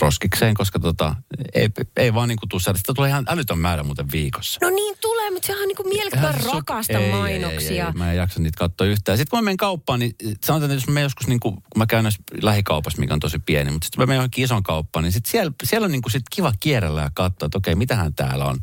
roskikseen, 0.01 0.53
koska 0.53 0.79
tota, 0.79 1.15
ei, 1.53 1.69
ei 1.97 2.13
vaan 2.13 2.29
niin 2.29 2.39
kuin 2.39 2.49
tuu. 2.49 2.59
Sitä 2.59 2.93
tulee 2.95 3.09
ihan 3.09 3.25
älytön 3.29 3.59
määrä 3.59 3.83
muuten 3.83 4.11
viikossa. 4.11 4.59
No 4.61 4.69
niin 4.69 4.95
tulee, 5.01 5.31
mutta 5.31 5.47
sehän 5.47 5.61
on 5.61 5.67
niinku 5.67 5.83
mielettömän 5.83 6.41
se 6.41 6.49
rakasta 6.53 6.97
ei, 6.97 7.03
ei, 7.03 7.11
mainoksia. 7.11 7.85
Ei, 7.85 7.91
ei, 7.91 7.97
mä 7.97 8.11
en 8.11 8.17
jaksa 8.17 8.39
niitä 8.39 8.57
katsoa 8.57 8.87
yhtään. 8.87 9.17
Sitten 9.17 9.29
kun 9.29 9.39
mä 9.39 9.43
menen 9.43 9.57
kauppaan, 9.57 9.99
niin 9.99 10.15
sanotaan, 10.43 10.71
että 10.71 10.83
jos 10.85 10.93
mä 10.93 11.01
joskus, 11.01 11.27
niin 11.27 11.39
kuin, 11.39 11.55
kun 11.55 11.77
mä 11.77 11.85
käyn 11.85 12.05
lähikaupassa, 12.41 12.99
mikä 12.99 13.13
on 13.13 13.19
tosi 13.19 13.39
pieni, 13.39 13.71
mutta 13.71 13.85
sitten 13.85 14.01
mä 14.01 14.05
menen 14.05 14.17
johonkin 14.17 14.43
ison 14.43 14.63
kauppaan, 14.63 15.03
niin 15.03 15.11
sit 15.11 15.25
siellä, 15.25 15.51
siellä 15.63 15.85
on 15.85 15.91
niin 15.91 16.01
kuin 16.01 16.11
sit 16.11 16.23
kiva 16.31 16.53
kierrellä 16.59 17.01
ja 17.01 17.11
katsoa, 17.13 17.45
että 17.45 17.57
okei, 17.57 17.75
mitähän 17.75 18.13
täällä 18.13 18.45
on 18.45 18.57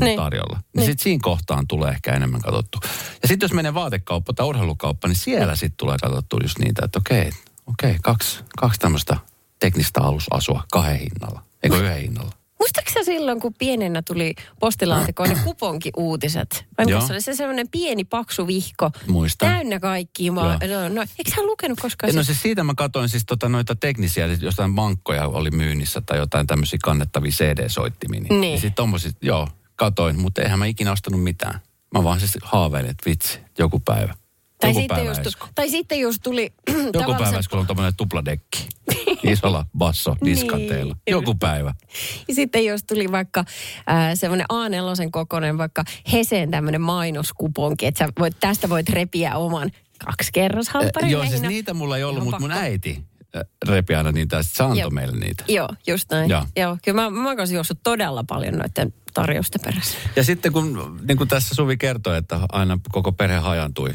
niin 0.00 0.06
Niin. 0.06 0.16
tarjolla. 0.20 0.56
Niin, 0.56 0.64
Niin. 0.76 0.86
sitten 0.86 1.02
siinä 1.04 1.20
kohtaan 1.22 1.66
tulee 1.66 1.90
ehkä 1.90 2.12
enemmän 2.12 2.40
katsottu. 2.40 2.78
Ja 3.22 3.28
sitten 3.28 3.44
jos 3.46 3.52
menee 3.52 3.74
vaatekauppa 3.74 4.32
tai 4.32 4.46
urheilukauppa, 4.46 5.08
niin 5.08 5.16
siellä 5.16 5.56
sitten 5.56 5.76
tulee 5.76 5.96
katsottu 6.02 6.38
just 6.42 6.58
niitä, 6.58 6.84
että 6.84 6.98
okei, 6.98 7.30
okei, 7.66 7.96
kaksi, 8.02 8.40
kaksi 8.58 8.80
tämmöistä 8.80 9.16
teknistä 9.60 10.00
alusasua 10.00 10.62
kahden 10.72 10.98
hinnalla, 10.98 11.42
eikö 11.62 11.76
yhden 11.76 12.00
hinnalla. 12.00 12.30
Muistatko 12.58 12.90
sä 12.94 13.04
silloin, 13.04 13.40
kun 13.40 13.54
pienenä 13.58 14.02
tuli 14.02 14.34
postilaatikoon 14.60 15.28
ne 15.28 15.36
kuponkiuutiset? 15.44 16.64
Vai 16.78 16.86
mikä 16.86 17.00
se 17.00 17.12
oli 17.12 17.20
se 17.20 17.34
sellainen 17.34 17.68
pieni 17.68 18.04
paksu 18.04 18.46
vihko? 18.46 18.90
Muistan. 19.08 19.48
Täynnä 19.52 19.80
kaikkia. 19.80 20.32
Ma- 20.32 20.42
no, 20.52 20.88
no, 20.94 21.02
eikö 21.18 21.30
sä 21.34 21.42
lukenut 21.42 21.80
koskaan? 21.80 22.14
No 22.14 22.22
sit- 22.22 22.26
siis 22.26 22.42
siitä 22.42 22.64
mä 22.64 22.74
katsoin 22.76 23.08
siis 23.08 23.24
tota 23.26 23.48
noita 23.48 23.74
teknisiä, 23.74 24.26
siis 24.28 24.42
jostain 24.42 24.74
bankkoja 24.74 25.26
oli 25.28 25.50
myynnissä 25.50 26.00
tai 26.00 26.18
jotain 26.18 26.46
tämmöisiä 26.46 26.78
kannettavia 26.82 27.30
CD-soittimia. 27.30 28.20
Niin, 28.20 28.40
Niin. 28.40 28.58
sitten 28.60 28.74
tommosit, 28.74 29.16
joo, 29.22 29.48
katoin, 29.76 30.20
mutta 30.20 30.42
eihän 30.42 30.58
mä 30.58 30.66
ikinä 30.66 30.92
ostanut 30.92 31.22
mitään. 31.22 31.60
Mä 31.94 32.04
vaan 32.04 32.20
siis 32.20 32.38
haaveilin, 32.42 32.90
että 32.90 33.10
vitsi, 33.10 33.38
joku 33.58 33.80
päivä. 33.80 34.14
tai, 34.60 34.70
joku 34.70 34.80
sitten 34.80 34.96
päivä 34.96 35.10
just, 35.24 35.38
tai 35.54 35.70
sitten 35.70 36.00
just 36.00 36.18
tuli 36.22 36.52
Joku 36.70 36.90
tavallisen- 36.98 37.18
päivä, 37.18 37.40
kun 37.50 37.58
on 37.58 37.66
tommonen 37.66 37.96
tupladekki. 37.96 38.68
Isolla 39.32 39.66
basso 39.78 40.16
diskanteella. 40.24 40.94
Niin. 40.94 41.12
Joku 41.12 41.34
päivä. 41.34 41.74
Ja 42.28 42.34
sitten 42.34 42.64
jos 42.64 42.84
tuli 42.84 43.12
vaikka 43.12 43.40
äh, 43.40 44.10
semmoinen 44.14 44.46
A4 44.52 45.08
kokoinen, 45.10 45.58
vaikka 45.58 45.84
Heseen 46.12 46.50
tämmöinen 46.50 46.80
mainoskuponki, 46.80 47.86
että 47.86 48.04
sä 48.04 48.12
voit, 48.18 48.36
tästä 48.40 48.68
voit 48.68 48.88
repiä 48.88 49.36
oman 49.36 49.70
kaksi 50.06 50.30
kerroshalpparin 50.32 51.06
Eh, 51.06 51.12
Joo, 51.12 51.26
siis 51.26 51.40
niitä 51.42 51.74
mulla 51.74 51.96
ei 51.96 52.04
ollut, 52.04 52.24
mutta 52.24 52.40
mun 52.40 52.52
äiti 52.52 53.04
äh, 53.36 53.42
repi 53.68 53.94
aina 53.94 54.12
niitä, 54.12 54.36
ja 54.36 54.42
se 54.42 54.62
antoi 54.64 54.90
meille 54.90 55.16
niitä. 55.18 55.44
Joo, 55.48 55.68
just 55.86 56.10
näin. 56.10 56.30
Joo. 56.30 56.46
Joo. 56.56 56.76
Kyllä 56.84 57.02
mä, 57.02 57.10
mä 57.10 57.28
oon 57.28 57.52
juossut 57.52 57.78
todella 57.82 58.24
paljon 58.28 58.54
noiden 58.54 58.94
tarjousten 59.14 59.60
perässä. 59.64 59.98
Ja 60.16 60.24
sitten 60.24 60.52
kun, 60.52 61.00
niin 61.08 61.16
kuin 61.18 61.28
tässä 61.28 61.54
Suvi 61.54 61.76
kertoi, 61.76 62.16
että 62.18 62.40
aina 62.52 62.78
koko 62.92 63.12
perhe 63.12 63.36
hajantui 63.38 63.90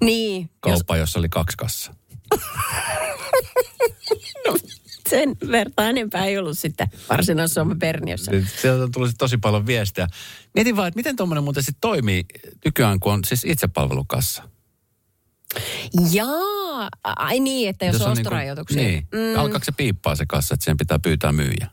Niin, 0.00 0.40
jos 0.42 0.50
kauppa, 0.60 0.96
jossa 0.96 1.18
oli 1.18 1.28
kaksi 1.28 1.56
kassaa. 1.56 1.94
sen 5.10 5.36
verta 5.50 5.88
enempää 5.88 6.26
ei 6.26 6.38
ollut 6.38 6.58
sitten 6.58 6.88
varsinaisessa 7.10 7.60
Suomen 7.60 7.78
Perniössä. 7.78 8.30
Niin 8.30 8.48
Sieltä 8.60 8.88
tuli 8.92 9.08
sit 9.08 9.18
tosi 9.18 9.38
paljon 9.38 9.66
viestiä. 9.66 10.08
Mietin 10.54 10.76
vaan, 10.76 10.88
että 10.88 10.98
miten 10.98 11.16
tuommoinen 11.16 11.44
muuten 11.44 11.62
sitten 11.62 11.80
toimii 11.80 12.24
nykyään, 12.64 13.00
kun 13.00 13.12
on 13.12 13.24
siis 13.24 13.44
itsepalvelukassa. 13.44 14.42
Jaa, 16.12 16.88
ai 17.04 17.40
niin, 17.40 17.68
että 17.68 17.84
jos, 17.84 17.92
Jos 17.92 18.02
on 18.02 18.08
on 18.10 18.14
niinku- 18.14 18.28
ostorajoituksia. 18.28 18.82
Niin. 18.82 19.06
Mm, 19.12 19.40
Alkaako 19.40 19.64
se 19.64 19.72
piippaa 19.72 20.16
se 20.16 20.26
kassa, 20.26 20.54
että 20.54 20.64
sen 20.64 20.76
pitää 20.76 20.98
pyytää 20.98 21.32
myyjä? 21.32 21.66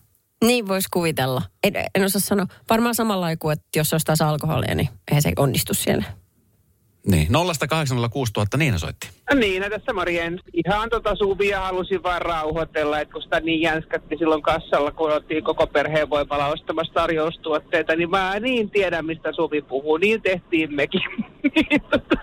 Niin 0.44 0.68
voisi 0.68 0.88
kuvitella. 0.94 1.42
En, 1.64 1.74
en 1.96 2.04
osaa 2.06 2.22
sanoa. 2.22 2.46
Varmaan 2.70 2.96
samalla 2.96 3.36
kuin, 3.40 3.54
että 3.54 3.80
jos 3.80 3.94
ostaisi 3.94 4.24
alkoholia, 4.24 4.76
niin 4.76 4.90
eihän 5.08 5.22
se 5.22 5.32
onnistu 5.38 5.74
siellä. 5.74 6.06
Niin, 7.08 7.28
0806000 7.28 8.58
Niina 8.58 8.78
soitti. 8.78 9.10
Niin, 9.36 9.62
no 9.62 9.70
tässä 9.70 9.94
morjens. 9.94 10.42
Ihan 10.54 10.90
tota 10.90 11.16
Suvia 11.16 11.60
halusin 11.60 12.04
vaan 12.04 12.22
rauhoitella, 12.22 13.00
että 13.00 13.14
kun 13.14 13.22
sitä 13.22 13.40
niin 13.40 13.62
jänskätti 13.62 14.18
silloin 14.18 14.42
kassalla, 14.42 14.92
kun 14.92 15.14
oltiin 15.14 15.44
koko 15.44 15.68
perheen 15.68 16.10
voimalla 16.10 16.48
ostamassa 16.48 16.94
tarjoustuotteita, 16.94 17.96
niin 17.96 18.10
mä 18.10 18.40
niin 18.40 18.70
tiedän, 18.70 19.06
mistä 19.06 19.32
Suvi 19.36 19.62
puhuu. 19.62 19.98
Niin 19.98 20.22
tehtiin 20.22 20.76
mekin. 20.76 21.02
Niin, 21.56 21.82
tota, 21.82 22.16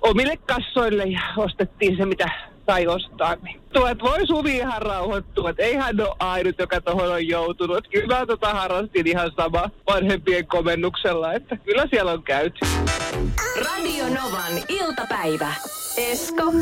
Omille 0.00 0.36
kassoille 0.36 1.04
ja 1.04 1.20
ostettiin 1.36 1.96
se, 1.96 2.06
mitä 2.06 2.30
sai 2.68 2.86
ostaa. 2.86 3.36
Niin. 3.42 3.60
Tuo, 3.72 3.86
että 3.86 4.04
voi 4.04 4.26
Suvi 4.26 4.56
ihan 4.56 4.82
rauhoittua, 4.82 5.50
että 5.50 5.62
ei 5.62 5.74
hän 5.74 6.00
ole 6.00 6.16
ainut, 6.18 6.58
joka 6.58 6.80
tuohon 6.80 7.12
on 7.12 7.26
joutunut. 7.28 7.88
Kyllä 7.92 8.18
mä 8.18 8.26
tota 8.26 8.54
harrastin 8.54 9.06
ihan 9.06 9.30
sama 9.36 9.70
vanhempien 9.86 10.46
komennuksella, 10.46 11.32
että 11.32 11.56
kyllä 11.56 11.86
siellä 11.90 12.12
on 12.12 12.22
käyty. 12.22 12.58
Radio 13.64 14.04
Novan 14.04 14.52
iltapäivä. 14.68 15.52
Esko 15.96 16.52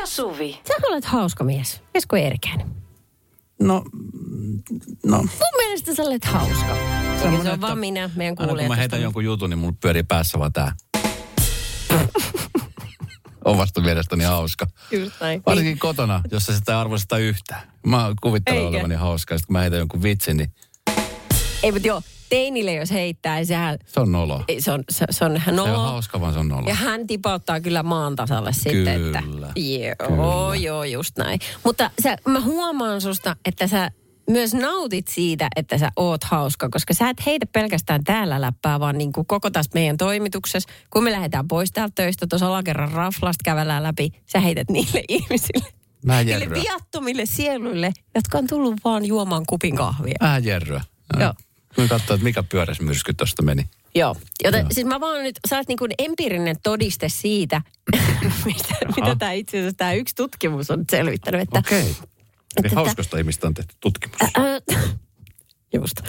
ja 0.00 0.06
Suvi. 0.06 0.60
Sä 0.68 0.74
olet 0.88 1.04
hauska 1.04 1.44
mies. 1.44 1.82
Esko 1.94 2.16
Erkäinen. 2.16 2.66
No, 3.60 3.84
no. 5.06 5.16
Mun 5.16 5.54
mielestä 5.56 5.94
sä 5.94 6.02
olet 6.02 6.24
hauska. 6.24 6.76
Eikä 7.24 7.42
se 7.42 7.50
on 7.50 7.60
vaan 7.60 7.78
minä, 7.78 8.10
meidän 8.16 8.32
Aina 8.32 8.36
kun 8.36 8.46
kuulijat. 8.48 8.68
mä 8.68 8.76
heitän 8.76 9.02
jonkun 9.02 9.24
jutun, 9.24 9.50
niin 9.50 9.58
mulla 9.58 9.74
pyörii 9.80 10.02
päässä 10.02 10.38
vaan 10.38 10.52
tää. 10.52 10.72
Omasta 13.44 13.80
mielestäni 13.80 14.24
hauska. 14.24 14.66
Just 14.90 15.20
näin. 15.20 15.42
Varsinkin 15.46 15.78
kotona, 15.78 16.20
jossa 16.32 16.52
sitä 16.54 16.72
ei 16.72 16.78
arvosteta 16.78 17.18
yhtään. 17.18 17.62
Mä 17.86 18.12
kuvittelen 18.22 18.58
Eikä. 18.60 18.68
olevani 18.70 18.94
hauska, 18.94 19.34
kun 19.46 19.52
mä 19.52 19.60
heitän 19.60 19.78
jonkun 19.78 20.02
vitsin, 20.02 20.36
niin 20.36 20.52
Ei, 21.62 21.72
mutta 21.72 21.88
joo, 21.88 22.02
teinille 22.28 22.72
jos 22.74 22.90
heittää, 22.90 23.36
niin 23.36 23.46
sehän, 23.46 23.78
se 23.86 24.00
on 24.00 24.12
nolo. 24.12 24.44
ei, 24.48 24.60
se 24.60 24.72
on, 24.72 24.84
se, 24.90 25.06
se 25.10 25.24
on 25.24 25.36
ihan 25.36 25.54
Se 25.54 25.60
on 25.60 25.68
nolo. 25.68 25.78
hauska, 25.84 26.20
vaan 26.20 26.32
se 26.32 26.38
on 26.38 26.48
nolo. 26.48 26.68
Ja 26.68 26.74
hän 26.74 27.06
tipauttaa 27.06 27.60
kyllä 27.60 27.82
maan 27.82 28.16
tasalle 28.16 28.52
sitten. 28.52 28.72
Kyllä, 29.00 29.18
Että, 29.18 29.22
joo, 29.60 30.08
kyllä. 30.08 30.56
joo, 30.56 30.84
just 30.84 31.18
näin. 31.18 31.40
Mutta 31.64 31.90
sä, 32.02 32.16
mä 32.28 32.40
huomaan 32.40 33.00
susta, 33.00 33.36
että 33.44 33.66
sä 33.66 33.90
myös 34.30 34.54
nautit 34.54 35.08
siitä, 35.08 35.48
että 35.56 35.78
sä 35.78 35.90
oot 35.96 36.24
hauska, 36.24 36.68
koska 36.68 36.94
sä 36.94 37.08
et 37.08 37.26
heitä 37.26 37.46
pelkästään 37.46 38.04
täällä 38.04 38.40
läppää, 38.40 38.80
vaan 38.80 38.98
niin 38.98 39.12
kuin 39.12 39.26
koko 39.26 39.50
tässä 39.50 39.70
meidän 39.74 39.96
toimituksessa. 39.96 40.68
Kun 40.90 41.04
me 41.04 41.12
lähdetään 41.12 41.48
pois 41.48 41.72
täältä 41.72 41.92
töistä, 41.94 42.26
tuossa 42.26 42.46
alakerran 42.46 42.92
raflasta 42.92 43.42
kävellään 43.44 43.82
läpi, 43.82 44.10
sä 44.32 44.40
heität 44.40 44.70
niille 44.70 45.02
ihmisille. 45.08 45.66
Vähän 46.06 46.26
Niille 46.26 46.50
viattomille 46.50 47.26
sieluille, 47.26 47.92
jotka 48.14 48.38
on 48.38 48.46
tullut 48.46 48.74
vaan 48.84 49.04
juomaan 49.04 49.46
kupin 49.46 49.76
kahvia. 49.76 50.14
Vähän 50.20 50.44
jerryä. 50.44 50.80
Joo. 51.20 51.34
Kun 51.74 51.88
katsoin, 51.88 52.18
että 52.18 52.24
mikä 52.24 52.42
pyöräismyrsky 52.42 53.14
tuosta 53.14 53.42
meni. 53.42 53.64
Joo. 53.94 54.16
Joten 54.44 54.60
Joo. 54.60 54.68
siis 54.72 54.86
mä 54.86 55.00
vaan 55.00 55.22
nyt, 55.22 55.40
sä 55.48 55.56
oot 55.56 55.68
niin 55.68 55.78
kuin 55.78 55.90
empiirinen 55.98 56.56
todiste 56.62 57.08
siitä, 57.08 57.62
mitä, 58.44 58.74
mitä 58.96 59.16
tämä 59.18 59.32
itse 59.32 59.58
asiassa 59.58 59.76
tämä 59.76 59.92
yksi 59.92 60.14
tutkimus 60.14 60.70
on 60.70 60.78
nyt 60.78 60.90
selvittänyt, 60.90 61.40
että. 61.40 61.58
Okay. 61.58 61.84
Eli 62.56 62.66
että- 62.66 62.76
hauskasta 62.76 63.18
ihmistä 63.18 63.46
on 63.46 63.54
tehty 63.54 63.74
tutkimus. 63.80 64.16
Ää, 64.22 64.60
Just. 65.74 66.00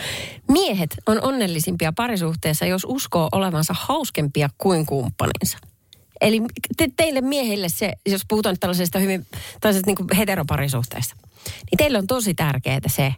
Miehet 0.48 0.96
on 1.06 1.22
onnellisimpia 1.22 1.94
parisuhteessa, 1.94 2.66
jos 2.66 2.86
uskoo 2.88 3.30
olevansa 3.32 3.76
hauskempia 3.78 4.50
kuin 4.58 4.86
kumppaninsa. 4.86 5.58
Eli 6.22 6.42
te, 6.78 6.88
teille 6.98 7.22
miehille 7.22 7.70
se, 7.70 7.94
jos 8.06 8.22
puhutaan 8.28 8.56
tällaisesta 8.60 9.00
hyvin, 9.00 9.28
tällaisesta 9.62 9.92
niin 9.92 10.18
heteroparisuhteesta, 10.18 11.16
niin 11.46 11.78
teille 11.78 11.98
on 11.98 12.08
tosi 12.08 12.34
tärkeää 12.34 12.80
se, 12.88 13.14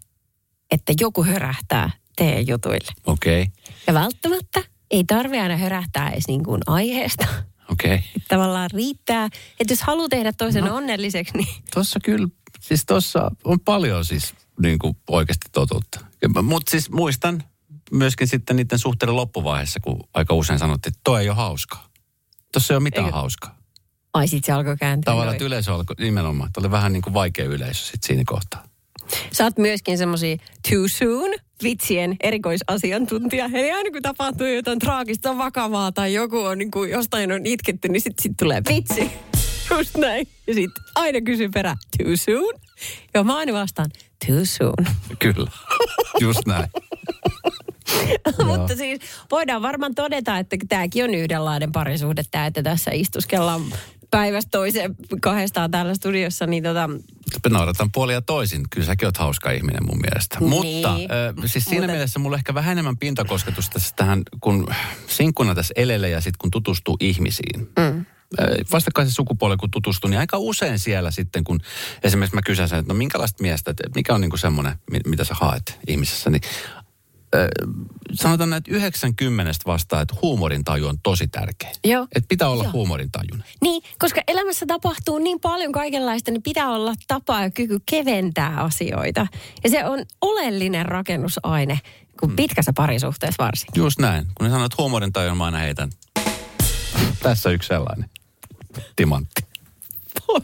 että 0.71 0.93
joku 0.99 1.23
hörähtää 1.23 1.91
teidän 2.15 2.47
jutuille. 2.47 2.91
Okei. 3.05 3.41
Okay. 3.41 3.53
Ja 3.87 3.93
välttämättä 3.93 4.63
ei 4.91 5.03
tarvitse 5.03 5.41
aina 5.41 5.57
hörähtää 5.57 6.09
edes 6.09 6.27
niin 6.27 6.43
kuin 6.43 6.61
aiheesta. 6.67 7.27
Okei. 7.71 7.95
Okay. 7.95 8.07
Tavallaan 8.27 8.69
riittää, 8.73 9.29
että 9.59 9.71
jos 9.71 9.81
haluaa 9.81 10.09
tehdä 10.09 10.33
toisen 10.33 10.63
no. 10.63 10.75
onnelliseksi, 10.75 11.37
niin 11.37 11.47
Tuossa 11.73 11.99
kyllä, 12.03 12.27
siis 12.61 12.85
tuossa 12.85 13.31
on 13.43 13.59
paljon 13.59 14.05
siis 14.05 14.33
niin 14.61 14.79
kuin 14.79 14.97
oikeasti 15.09 15.49
totuutta. 15.51 15.99
Mutta 16.41 16.71
siis 16.71 16.89
muistan 16.89 17.43
myöskin 17.91 18.27
sitten 18.27 18.55
niiden 18.55 18.79
suhteiden 18.79 19.15
loppuvaiheessa, 19.15 19.79
kun 19.79 19.99
aika 20.13 20.33
usein 20.33 20.59
sanottiin, 20.59 20.91
että 20.91 21.01
toi 21.03 21.21
ei 21.21 21.29
ole 21.29 21.35
hauskaa. 21.37 21.87
Tuossa 22.53 22.73
ei 22.73 22.75
ole 22.75 22.83
mitään 22.83 23.05
Eikö? 23.05 23.17
hauskaa. 23.17 23.57
ai 24.13 24.27
sit 24.27 24.43
se 24.43 24.51
alkoi 24.51 24.77
kääntyä. 24.77 25.11
Tavallaan, 25.11 25.35
että 25.35 25.45
yleisö 25.45 25.73
alkoi 25.73 25.95
nimenomaan, 25.99 26.47
että 26.47 26.59
oli 26.59 26.71
vähän 26.71 26.93
niin 26.93 27.01
kuin 27.01 27.13
vaikea 27.13 27.45
yleisö 27.45 27.83
sitten 27.85 28.07
siinä 28.07 28.23
kohtaa. 28.25 28.63
Sä 29.31 29.43
oot 29.43 29.57
myöskin 29.57 29.97
semmosia 29.97 30.37
too 30.69 30.87
soon 30.87 31.31
vitsien 31.63 32.15
erikoisasiantuntija. 32.23 33.49
Eli 33.53 33.71
aina 33.71 33.91
kun 33.91 34.01
tapahtuu 34.01 34.47
jotain 34.47 34.79
traagista, 34.79 35.37
vakavaa 35.37 35.91
tai 35.91 36.13
joku 36.13 36.39
on 36.39 36.57
niin 36.57 36.71
kuin 36.71 36.91
jostain 36.91 37.31
on 37.31 37.45
itketty, 37.45 37.87
niin 37.89 38.01
sitten 38.01 38.23
sit 38.23 38.37
tulee 38.39 38.61
vitsi. 38.69 39.11
Just 39.77 39.97
näin. 39.97 40.27
Ja 40.47 40.53
sitten 40.53 40.83
aina 40.95 41.21
kysy 41.21 41.49
perä, 41.49 41.75
too 41.97 42.15
soon? 42.15 42.53
Ja 43.13 43.23
mä 43.23 43.37
aina 43.37 43.53
vastaan, 43.53 43.89
too 44.27 44.39
soon. 44.45 44.87
Kyllä, 45.19 45.51
just 46.19 46.39
näin. 46.47 46.67
Mutta 48.45 48.75
siis 48.75 48.99
voidaan 49.31 49.61
varmaan 49.61 49.95
todeta, 49.95 50.37
että 50.37 50.57
tämäkin 50.69 51.03
on 51.03 51.13
yhdenlainen 51.13 51.71
parisuhde, 51.71 52.23
tämä, 52.31 52.45
että 52.45 52.63
tässä 52.63 52.91
istuskellaan 52.93 53.61
päivästä 54.11 54.49
toiseen 54.51 54.95
kahdestaan 55.21 55.71
täällä 55.71 55.93
studiossa, 55.95 56.47
niin 56.47 56.63
tota, 56.63 56.87
Me 56.87 57.49
naurataan 57.49 57.91
puolia 57.91 58.21
toisin. 58.21 58.63
Kyllä 58.69 58.85
säkin 58.85 59.05
oot 59.05 59.17
hauska 59.17 59.51
ihminen 59.51 59.85
mun 59.85 59.99
mielestä. 60.01 60.37
Niin. 60.39 60.49
Mutta 60.49 60.93
äh, 60.93 60.99
siis 61.45 61.65
siinä 61.65 61.81
Mutta- 61.81 61.91
mielessä 61.93 62.19
mulla 62.19 62.37
ehkä 62.37 62.53
vähän 62.53 62.71
enemmän 62.71 62.97
pintakosketusta 62.97 63.79
tähän, 63.95 64.23
kun 64.39 64.67
sinkkuna 65.07 65.55
tässä 65.55 65.73
elelee 65.77 66.09
ja 66.09 66.21
sitten 66.21 66.37
kun 66.41 66.51
tutustuu 66.51 66.97
ihmisiin. 66.99 67.69
Mm. 67.79 68.05
Vastakkaisen 68.71 69.13
sukupuolen 69.13 69.57
kun 69.57 69.71
tutustuu, 69.71 70.09
niin 70.09 70.19
aika 70.19 70.37
usein 70.37 70.79
siellä 70.79 71.11
sitten, 71.11 71.43
kun 71.43 71.59
esimerkiksi 72.03 72.35
mä 72.35 72.41
kysyn 72.41 72.69
sen, 72.69 72.79
että 72.79 72.93
no 72.93 72.97
minkälaista 72.97 73.41
miestä, 73.41 73.71
että 73.71 73.83
mikä 73.95 74.15
on 74.15 74.21
niinku 74.21 74.37
semmoinen, 74.37 74.75
mi- 74.91 74.99
mitä 75.05 75.23
sä 75.23 75.33
haet 75.33 75.79
ihmisessä, 75.87 76.29
niin 76.29 76.41
äh, 77.35 77.47
sanotaan 78.13 78.49
näin, 78.49 78.57
että 78.57 78.71
90 78.71 79.53
vastaa, 79.65 80.01
että 80.01 80.15
huumorintaju 80.21 80.87
on 80.87 80.97
tosi 81.03 81.27
tärkeä. 81.27 81.71
Joo. 81.85 82.07
Että 82.15 82.27
pitää 82.27 82.49
olla 82.49 82.63
Joo. 82.63 82.73
huumorintajuinen. 82.73 83.47
Niin, 83.61 83.83
koska 83.99 84.21
elämässä 84.27 84.65
tapahtuu 84.65 85.17
niin 85.19 85.39
paljon 85.39 85.71
kaikenlaista, 85.71 86.31
niin 86.31 86.43
pitää 86.43 86.69
olla 86.69 86.93
tapa 87.07 87.41
ja 87.41 87.51
kyky 87.51 87.79
keventää 87.85 88.57
asioita. 88.57 89.27
Ja 89.63 89.69
se 89.69 89.85
on 89.85 90.05
oleellinen 90.21 90.85
rakennusaine, 90.85 91.79
kun 92.19 92.35
pitkässä 92.35 92.73
parisuhteessa 92.75 93.43
varsinkin. 93.43 93.81
Just 93.81 93.99
näin. 93.99 94.25
Kun 94.35 94.43
ne 94.43 94.49
sanoo, 94.49 94.65
että 94.65 94.75
huumorintajun 94.77 95.37
mä 95.37 95.45
aina 95.45 95.57
heitän. 95.57 95.89
Tässä 97.23 97.49
yksi 97.49 97.67
sellainen. 97.67 98.09
Timantti. 98.95 99.41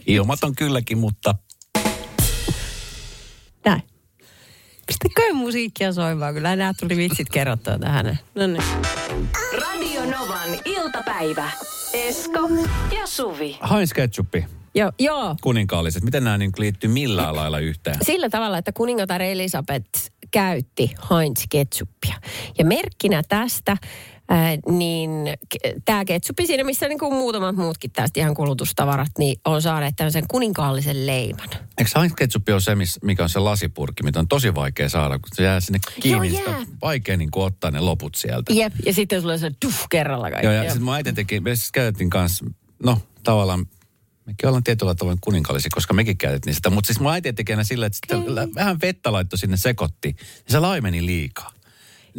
Ilmaton 0.07 0.55
kylläkin, 0.55 0.97
mutta 0.97 1.35
Näin. 3.65 3.81
Pistäkö 4.87 5.33
musiikkia 5.33 5.93
soimaan? 5.93 6.33
Kyllä 6.33 6.55
nämä 6.55 6.73
tuli 6.79 6.97
vitsit 6.97 7.29
kerrottua 7.29 7.79
tähän. 7.79 8.19
No 8.35 8.47
niin. 8.47 8.63
Radio 9.61 10.01
Novan 10.05 10.49
iltapäivä. 10.65 11.51
Esko 11.93 12.39
ja 12.99 13.07
Suvi. 13.07 13.59
Heinz 13.71 13.93
Ketchuppi, 13.93 14.45
Joo, 14.75 14.91
joo. 14.99 15.35
kuninkaalliset, 15.41 16.03
miten 16.03 16.23
nämä 16.23 16.37
niin 16.37 16.51
liittyy 16.57 16.89
millään 16.89 17.35
lailla 17.35 17.59
yhteen? 17.59 17.95
Sillä 18.01 18.29
tavalla, 18.29 18.57
että 18.57 18.71
kuningatar 18.71 19.21
Elisabeth 19.21 20.11
käytti 20.31 20.95
Heinz 21.11 21.43
ketsuppia. 21.49 22.15
Ja 22.57 22.65
merkkinä 22.65 23.21
tästä, 23.29 23.77
niin 24.69 25.09
tämä 25.85 26.05
ketsuppi 26.05 26.47
siinä, 26.47 26.63
missä 26.63 26.87
niin 26.87 26.99
kuin 26.99 27.13
muutamat 27.13 27.55
muutkin 27.55 27.91
tästä 27.91 28.19
ihan 28.19 28.33
kulutustavarat, 28.33 29.11
niin 29.17 29.39
on 29.45 29.61
saaneet 29.61 29.95
tämmöisen 29.95 30.25
kuninkaallisen 30.27 31.07
leiman. 31.07 31.49
Eikö 31.77 31.99
Heinz 31.99 32.13
Ketchuppi 32.17 32.51
ole 32.51 32.61
se, 32.61 32.71
mikä 33.03 33.23
on 33.23 33.29
se 33.29 33.39
lasipurkki, 33.39 34.03
mitä 34.03 34.19
on 34.19 34.27
tosi 34.27 34.55
vaikea 34.55 34.89
saada, 34.89 35.19
kun 35.19 35.29
se 35.33 35.43
jää 35.43 35.59
sinne 35.59 35.79
kiinni, 36.01 36.27
Joo, 36.27 36.37
sitä 36.37 36.57
on 36.57 36.65
vaikea 36.81 37.17
niin 37.17 37.31
kuin 37.31 37.43
ottaa 37.45 37.71
ne 37.71 37.79
loput 37.79 38.15
sieltä. 38.15 38.53
Jep, 38.53 38.73
ja 38.85 38.93
sitten 38.93 39.21
tulee 39.21 39.37
se 39.37 39.51
tuff 39.59 39.83
kerralla 39.89 40.29
kaikki. 40.29 40.45
Joo, 40.45 40.53
ja 40.53 40.63
sitten 40.63 40.83
mun 40.83 40.93
äiti 40.93 41.13
teki, 41.13 41.39
me 41.39 41.55
siis 41.55 41.71
käytettiin 41.71 42.09
kanssa, 42.09 42.45
no 42.83 43.01
tavallaan, 43.23 43.65
mekin 44.25 44.47
ollaan 44.47 44.63
tietyllä 44.63 44.95
tavoin 44.95 45.17
kuninkaallisia, 45.21 45.69
koska 45.73 45.93
mekin 45.93 46.17
käytettiin 46.17 46.55
sitä. 46.55 46.69
Mutta 46.69 46.87
siis 46.87 46.99
mun 46.99 47.11
äiti 47.11 47.33
teki 47.33 47.53
aina 47.53 47.63
sillä, 47.63 47.85
että 47.85 47.95
sitten 47.95 48.35
lä- 48.35 48.47
vähän 48.55 48.81
vettä 48.81 49.11
laittoi 49.11 49.39
sinne 49.39 49.57
sekotti, 49.57 50.15
ja 50.19 50.51
se 50.51 50.59
laimeni 50.59 51.05
liikaa. 51.05 51.51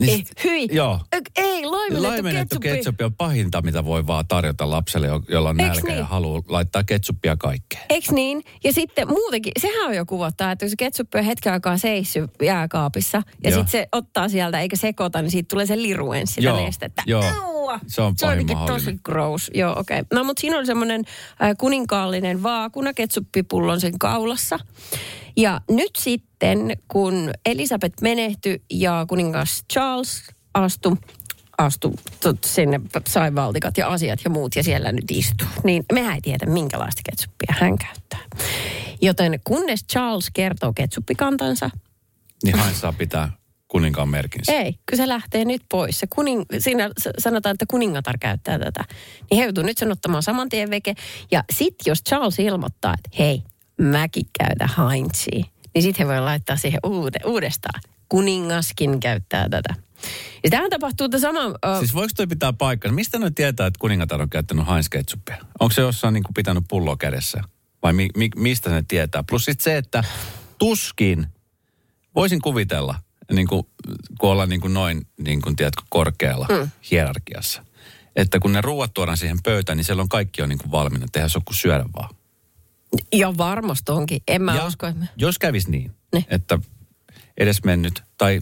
Niin 0.01 0.11
Ei, 0.11 0.17
sit- 0.25 0.45
hyi. 0.45 0.69
Joo. 0.73 1.01
Ei, 1.37 1.65
laimennettu, 1.67 2.03
Laimennettu 2.09 2.61
ketsuppi. 2.61 2.69
ketsuppi 2.77 3.05
on 3.05 3.15
pahinta, 3.15 3.63
mitä 3.63 3.85
voi 3.85 4.07
vaan 4.07 4.27
tarjota 4.29 4.71
lapselle, 4.71 5.07
jo- 5.07 5.23
jolla 5.29 5.49
on 5.49 5.57
nälkä 5.57 5.89
ja 5.89 5.95
niin? 5.95 6.05
haluaa 6.07 6.43
laittaa 6.49 6.85
ketsuppia 6.85 7.37
kaikkeen. 7.37 7.83
Eiks 7.91 8.11
niin? 8.11 8.45
Ja 8.65 8.73
sitten 8.73 9.09
muutenkin, 9.09 9.53
sehän 9.61 9.89
on 9.89 9.97
jo 9.97 10.07
kuvottaa, 10.07 10.53
että 10.53 10.69
se 10.69 10.75
ketsuppi 10.79 11.19
on 11.19 11.25
hetken 11.25 11.53
aikaa 11.53 11.79
seissy 11.79 12.29
jääkaapissa, 12.43 13.23
ja 13.45 13.51
sitten 13.51 13.71
se 13.71 13.89
ottaa 13.93 14.29
sieltä 14.29 14.61
eikä 14.61 14.77
sekoita, 14.77 15.23
niin 15.23 15.31
siitä 15.31 15.49
tulee 15.51 15.67
se 15.67 15.77
liru 15.83 16.13
ensin 16.13 16.35
sitä 16.35 16.49
Joo, 16.49 16.65
nestettä. 16.65 17.03
joo. 17.07 17.25
Aua! 17.45 17.81
Se 17.87 18.03
on 18.03 18.15
se 18.17 18.27
on 18.27 18.33
jotenkin 18.33 18.59
tosi 18.67 18.97
gross. 19.05 19.51
Joo, 19.55 19.79
okei. 19.79 20.01
Okay. 20.01 20.19
No, 20.19 20.25
mutta 20.25 20.41
siinä 20.41 20.57
oli 20.59 20.67
semmoinen 20.67 21.05
äh, 21.43 21.51
kuninkaallinen 21.59 22.43
vaakuna 22.43 22.93
ketsuppipullon 22.95 23.81
sen 23.81 23.99
kaulassa. 23.99 24.59
Ja 25.37 25.61
nyt 25.71 25.91
sitten, 25.99 26.77
kun 26.89 27.31
Elisabeth 27.47 28.03
menehtyi 28.03 28.63
ja 28.71 29.07
kuningas 29.09 29.65
Charles 29.73 30.23
astui 30.55 30.97
astu 31.59 31.95
sinne, 32.45 32.81
sai 33.09 33.35
valtikat 33.35 33.79
ja 33.79 33.89
asiat 33.89 34.21
ja 34.25 34.31
muut 34.31 34.57
ja 34.57 34.63
siellä 34.63 34.93
nyt 34.93 35.11
istuu. 35.11 35.47
Niin 35.65 35.85
mehän 35.93 36.15
ei 36.15 36.21
tiedä, 36.21 36.47
minkälaista 36.47 37.03
ketsuppia 37.11 37.55
hän 37.61 37.79
käyttää. 37.79 38.21
Joten 39.03 39.41
kunnes 39.45 39.85
Charles 39.93 40.31
kertoo 40.35 40.73
ketsuppikantansa, 40.73 41.71
Niin 42.45 42.59
Heinz 42.59 42.77
saa 42.77 42.93
pitää 42.93 43.31
kuninkaan 43.69 44.09
merkinsä. 44.09 44.53
ei, 44.53 44.73
kun 44.73 44.97
se 44.97 45.09
lähtee 45.09 45.45
nyt 45.45 45.63
pois. 45.71 46.01
Se 46.01 46.07
kuning, 46.15 46.43
siinä 46.59 46.91
sanotaan, 47.19 47.53
että 47.53 47.67
kuningatar 47.71 48.19
käyttää 48.21 48.59
tätä. 48.59 48.85
Niin 49.31 49.39
he 49.39 49.45
joutuu 49.45 49.65
nyt 49.65 49.79
sen 49.79 49.93
ottamaan 49.93 50.23
saman 50.23 50.49
tien 50.49 50.71
veke. 50.71 50.95
Ja 51.31 51.45
sitten 51.53 51.91
jos 51.91 52.03
Charles 52.09 52.39
ilmoittaa, 52.39 52.95
että 52.95 53.11
hei, 53.19 53.43
mäkin 53.81 54.27
käytän 54.39 54.89
Heinzia, 54.91 55.45
niin 55.75 55.83
sitten 55.83 56.07
he 56.07 56.13
voi 56.13 56.21
laittaa 56.21 56.57
siihen 56.57 56.81
uude, 56.87 57.19
uudestaan. 57.27 57.81
Kuningaskin 58.09 59.01
käyttää 59.01 59.49
tätä. 59.49 59.75
Ja 60.45 60.51
tähän 60.51 60.71
tapahtuu 60.71 61.09
tämä 61.09 61.21
sama... 61.21 61.41
ö, 61.41 61.79
Siis 61.79 61.95
voiko 61.95 62.13
toi 62.17 62.27
pitää 62.27 62.53
paikkaa? 62.53 62.93
Mistä 62.93 63.19
ne 63.19 63.31
tietää, 63.31 63.67
että 63.67 63.79
kuningatar 63.79 64.23
on 64.23 64.31
käyttänyt 64.31 64.67
Heinz 64.69 64.89
ketsuppia? 64.89 65.37
Onko 65.61 65.75
se 65.75 65.81
jossain 65.81 66.15
niin 66.15 66.25
kuin 66.25 66.35
pitänyt 66.35 66.65
pulloa 66.69 66.97
kädessä? 66.97 67.41
Vai 67.83 67.93
mi, 67.93 68.09
mi, 68.17 68.31
mistä 68.37 68.71
ne 68.71 68.85
tietää? 68.89 69.25
Plus 69.31 69.45
sitten 69.45 69.65
se, 69.65 69.77
että 69.77 70.05
tuskin, 70.59 71.27
voisin 72.15 72.41
kuvitella, 72.41 72.95
niin 73.33 73.47
kuin, 73.47 73.67
kun 74.21 74.31
ollaan 74.31 74.49
niin 74.49 74.61
kuin 74.61 74.75
noin, 74.75 75.07
niin 75.19 75.43
kuin, 75.43 75.57
tiedätkö, 75.57 75.83
korkealla 75.89 76.47
mm. 76.51 76.71
hierarkiassa. 76.91 77.65
Että 78.17 78.39
kun 78.39 78.53
ne 78.53 78.61
ruuat 78.61 78.95
tuodaan 78.95 79.17
siihen 79.17 79.39
pöytään, 79.43 79.77
niin 79.77 79.85
siellä 79.85 80.03
on 80.03 80.09
kaikki 80.09 80.43
on 80.43 80.49
niin 80.49 80.59
kuin 80.59 80.71
valmiina. 80.71 81.07
Tehdään 81.13 81.31
se 81.31 81.39
on 81.39 81.45
kuin 81.45 81.57
syödä 81.57 81.85
vaan. 81.97 82.15
Ja 83.13 83.37
varmasti 83.37 83.93
onkin. 83.93 84.21
En 84.29 84.43
mä 84.43 84.57
ja 84.57 84.67
usko, 84.67 84.87
että 84.87 85.07
jos 85.17 85.39
kävisi 85.39 85.71
niin, 85.71 85.93
Ne. 86.13 86.25
että 86.31 86.59
edesmennyt 87.39 88.03
tai 88.19 88.41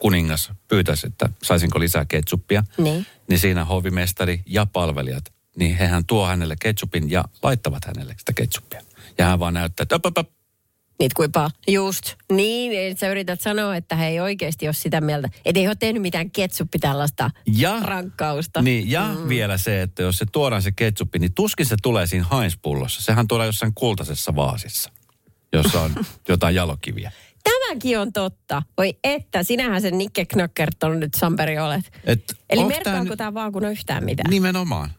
kuningas 0.00 0.52
pyytäisi, 0.68 1.06
että 1.06 1.28
saisinko 1.42 1.80
lisää 1.80 2.04
ketsuppia, 2.04 2.64
Niin. 2.78 3.06
niin 3.28 3.38
siinä 3.38 3.64
hovimestari 3.64 4.42
ja 4.46 4.66
palvelijat, 4.66 5.24
niin 5.56 5.76
hehän 5.76 6.04
tuo 6.06 6.26
hänelle 6.26 6.56
ketsupin 6.60 7.10
ja 7.10 7.24
laittavat 7.42 7.84
hänelle 7.84 8.14
sitä 8.18 8.32
ketsuppia. 8.32 8.82
Ja 9.18 9.24
hän 9.24 9.38
vaan 9.38 9.54
näyttää, 9.54 9.82
että 9.82 9.96
op, 9.96 10.06
op, 10.06 10.18
op. 10.18 10.28
Niitä 10.98 11.12
kuinka 11.16 11.50
Just. 11.68 12.14
Niin, 12.32 12.72
eli 12.72 12.94
sä 12.96 13.08
yrität 13.08 13.40
sanoa, 13.40 13.76
että 13.76 13.96
he 13.96 14.06
ei 14.06 14.20
oikeasti 14.20 14.66
ole 14.66 14.74
sitä 14.74 15.00
mieltä. 15.00 15.28
Että 15.44 15.60
ei 15.60 15.66
ole 15.66 15.76
tehnyt 15.78 16.02
mitään 16.02 16.30
ketsuppi 16.30 16.78
tällaista 16.78 17.30
ja, 17.46 17.80
rankkausta. 17.82 18.62
niin, 18.62 18.90
ja 18.90 19.08
mm. 19.18 19.28
vielä 19.28 19.56
se, 19.58 19.82
että 19.82 20.02
jos 20.02 20.18
se 20.18 20.26
tuodaan 20.32 20.62
se 20.62 20.72
ketsuppi, 20.72 21.18
niin 21.18 21.34
tuskin 21.34 21.66
se 21.66 21.76
tulee 21.82 22.06
siinä 22.06 22.26
Heinz-pullossa. 22.30 23.02
Sehän 23.02 23.28
tuodaan 23.28 23.48
jossain 23.48 23.72
kultaisessa 23.74 24.36
vaasissa, 24.36 24.90
jossa 25.52 25.80
on 25.80 25.94
jotain 26.28 26.54
jalokiviä. 26.54 27.12
Tämäkin 27.44 27.98
on 27.98 28.12
totta. 28.12 28.62
Voi 28.78 28.94
että, 29.04 29.42
sinähän 29.42 29.82
sen 29.82 29.98
Nikke 29.98 30.24
Knöckerton 30.26 31.00
nyt 31.00 31.14
Samperi 31.14 31.58
olet. 31.58 31.92
Et 32.04 32.36
Eli 32.50 32.64
nyt- 32.64 33.16
tämä 33.16 33.34
vaan 33.34 33.52
kun 33.52 33.64
on 33.64 33.72
yhtään 33.72 34.04
mitään? 34.04 34.30
Nimenomaan. 34.30 34.90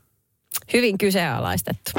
Hyvin 0.73 0.97
kyseenalaistettu. 0.97 1.91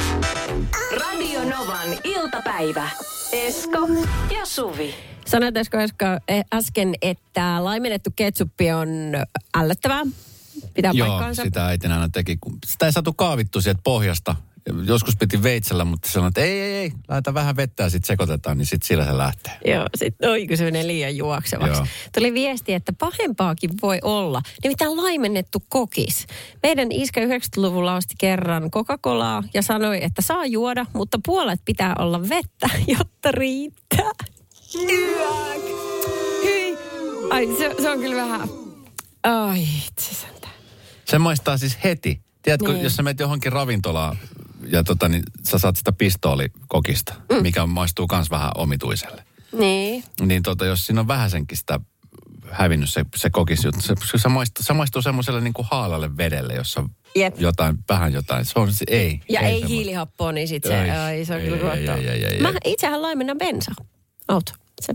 Radio 1.01 1.41
Novan 1.45 1.89
iltapäivä. 2.05 2.91
Esko 3.33 3.89
ja 4.39 4.47
Suvi. 4.47 4.95
Sanoit 5.27 5.57
Esko 5.57 5.77
äsken- 5.79 6.21
eh, 6.29 6.45
äsken, 6.55 6.95
että 7.03 7.65
laimennettu 7.65 8.11
ketsuppi 8.17 8.73
on 8.73 8.89
ällöttävää. 9.55 10.03
Pitää 10.75 10.93
Joo, 10.95 11.09
paikkaansa. 11.09 11.43
sitä 11.43 11.67
äitin 11.67 11.93
aina 11.93 12.09
teki. 12.09 12.37
kun 12.37 12.59
Sitä 12.67 12.87
ei 12.87 12.93
saatu 12.93 13.13
kaavittu 13.13 13.61
sieltä 13.61 13.81
pohjasta. 13.85 14.37
Joskus 14.87 15.17
piti 15.17 15.43
veitsellä, 15.43 15.85
mutta 15.85 16.09
sanoin, 16.11 16.29
että 16.29 16.41
ei, 16.41 16.61
ei, 16.61 16.73
ei, 16.73 16.93
laita 17.09 17.35
vähän 17.35 17.57
vettä 17.57 17.83
ja 17.83 17.91
sitten 17.91 18.07
sekoitetaan, 18.07 18.59
niin 18.59 18.67
sitten 18.67 18.89
sillä 18.89 19.05
se 19.05 19.17
lähtee. 19.17 19.59
Joo, 19.65 19.87
sitten 19.97 20.31
oi 20.31 20.47
kun 20.47 20.57
se 20.57 20.65
menee 20.65 20.87
liian 20.87 21.17
juoksevaksi. 21.17 21.79
Joo. 21.79 21.87
Tuli 22.15 22.35
viesti, 22.35 22.75
että 22.75 22.93
pahempaakin 22.93 23.71
voi 23.83 23.99
olla. 24.03 24.43
Nimittäin 24.63 24.97
laimennettu 24.97 25.63
kokis. 25.69 26.27
Meidän 26.63 26.93
iskä 26.93 27.21
90-luvulla 27.21 27.97
osti 27.97 28.15
kerran 28.19 28.71
Coca-Colaa 28.71 29.43
ja 29.55 29.63
sanoi, 29.63 30.05
että 30.05 30.23
saa 30.23 30.47
juoda, 30.47 30.87
mutta 30.93 31.19
puolet 31.27 31.61
pitää 31.65 31.95
olla 31.99 32.29
vettä, 32.29 32.71
jotta 32.99 33.33
riittää. 33.33 34.11
Yäk. 34.89 35.63
Hyi. 36.45 36.79
Ai, 37.31 37.47
se, 37.59 37.75
se 37.83 37.91
on 37.91 37.99
kyllä 37.99 38.17
vähän... 38.17 38.49
Ai, 39.23 39.63
itsesäntä. 39.89 40.49
Se 41.05 41.19
maistaa 41.19 41.57
siis 41.57 41.79
heti. 41.85 42.21
Tiedätkö, 42.43 42.73
Niin. 42.73 42.83
jos 42.85 42.97
sä 42.97 43.03
menet 43.03 43.21
johonkin 43.21 43.53
ravintolaan 43.53 44.19
ja 44.73 44.85
tota, 44.85 45.09
niin 45.09 45.23
sä 45.49 45.59
saat 45.59 45.77
sitä 45.77 45.93
pistoolikokista, 45.93 47.15
mm. 47.33 47.43
mikä 47.43 47.67
maistuu 47.67 48.07
kans 48.07 48.31
vähän 48.31 48.51
omituiselle. 48.55 49.25
Niin. 49.59 50.05
Niin 50.21 50.43
tota, 50.43 50.65
jos 50.67 50.87
siinä 50.87 51.01
on 51.01 51.09
vähäsenkin 51.09 51.59
sitä 51.59 51.81
hävinnyt 52.51 52.91
se, 52.91 53.05
se 53.17 53.31
kokis, 53.31 53.65
juttu, 53.65 53.81
se, 53.81 53.95
se, 54.17 54.29
maistuu, 54.29 54.65
se 54.65 54.73
maistuu 54.73 55.03
semmoiselle 55.03 55.41
niin 55.41 55.53
kuin 55.53 55.69
haalalle 55.71 56.17
vedelle, 56.17 56.55
jossa 56.55 56.85
Jep. 57.15 57.35
jotain, 57.41 57.79
vähän 57.89 58.13
jotain. 58.13 58.45
Se 58.45 58.53
on 58.57 58.73
se, 58.73 58.85
ei. 58.89 59.21
Ja 59.29 59.41
ei, 59.41 59.47
semmoista. 59.47 59.69
hiilihappoa, 59.69 60.33
niin 60.33 60.49
sit 60.49 60.65
se, 60.65 60.83
Ei, 60.83 60.91
ai, 60.91 61.25
se 61.25 61.35
on 61.35 61.41
ei, 61.41 61.49
kyllä 61.51 61.73
ei, 61.73 61.89
ei, 61.89 62.09
ei, 62.09 62.25
ei, 62.25 62.41
Mä 62.41 62.49
ei. 62.49 62.73
itsehän 62.73 63.03
laimennan 63.03 63.39
bensa. 63.39 63.73
Auto. 64.29 64.53
Se. 64.81 64.95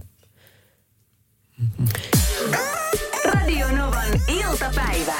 Radio 3.34 3.68
Novan 3.68 4.22
iltapäivä. 4.28 5.14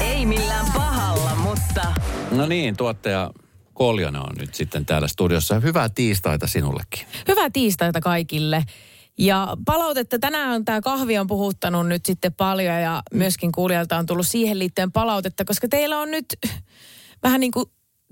Ei 0.00 0.26
millään 0.26 0.66
pahalla, 0.74 1.34
mutta 1.34 1.94
No 2.38 2.46
niin, 2.46 2.76
tuottaja 2.76 3.30
Koljonen 3.74 4.22
on 4.22 4.36
nyt 4.38 4.54
sitten 4.54 4.86
täällä 4.86 5.08
studiossa. 5.08 5.60
Hyvää 5.60 5.88
tiistaita 5.88 6.46
sinullekin. 6.46 7.06
Hyvää 7.28 7.50
tiistaita 7.50 8.00
kaikille. 8.00 8.64
Ja 9.18 9.56
palautetta 9.66 10.18
tänään 10.18 10.64
tämä 10.64 10.80
kahvi 10.80 11.18
on 11.18 11.26
puhuttanut 11.26 11.88
nyt 11.88 12.06
sitten 12.06 12.34
paljon 12.34 12.74
ja 12.82 13.02
myöskin 13.14 13.52
kuulijalta 13.52 13.96
on 13.98 14.06
tullut 14.06 14.26
siihen 14.26 14.58
liittyen 14.58 14.92
palautetta, 14.92 15.44
koska 15.44 15.68
teillä 15.68 15.98
on 15.98 16.10
nyt 16.10 16.26
vähän 17.22 17.40
niin 17.40 17.52
kuin 17.52 17.66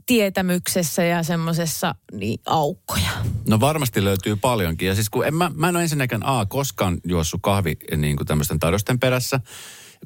tietämyksessä 0.07 1.05
ja 1.05 1.23
semmoisessa 1.23 1.95
niin 2.12 2.41
aukkoja. 2.47 3.11
No 3.49 3.61
varmasti 3.61 4.05
löytyy 4.05 4.37
paljonkin. 4.37 4.89
Ja 4.89 4.95
siis 4.95 5.11
kun 5.11 5.27
en 5.27 5.35
mä, 5.35 5.51
mä 5.55 5.69
en 5.69 5.77
ole 5.77 5.83
ensinnäkään 5.83 6.27
A, 6.27 6.47
koskaan 6.47 6.99
juossut 7.05 7.41
kahvi 7.43 7.77
niin 7.97 8.17
kuin 8.17 8.27
tämmöisten 8.27 8.59
tarjosten 8.59 9.01
perässä. 9.01 9.41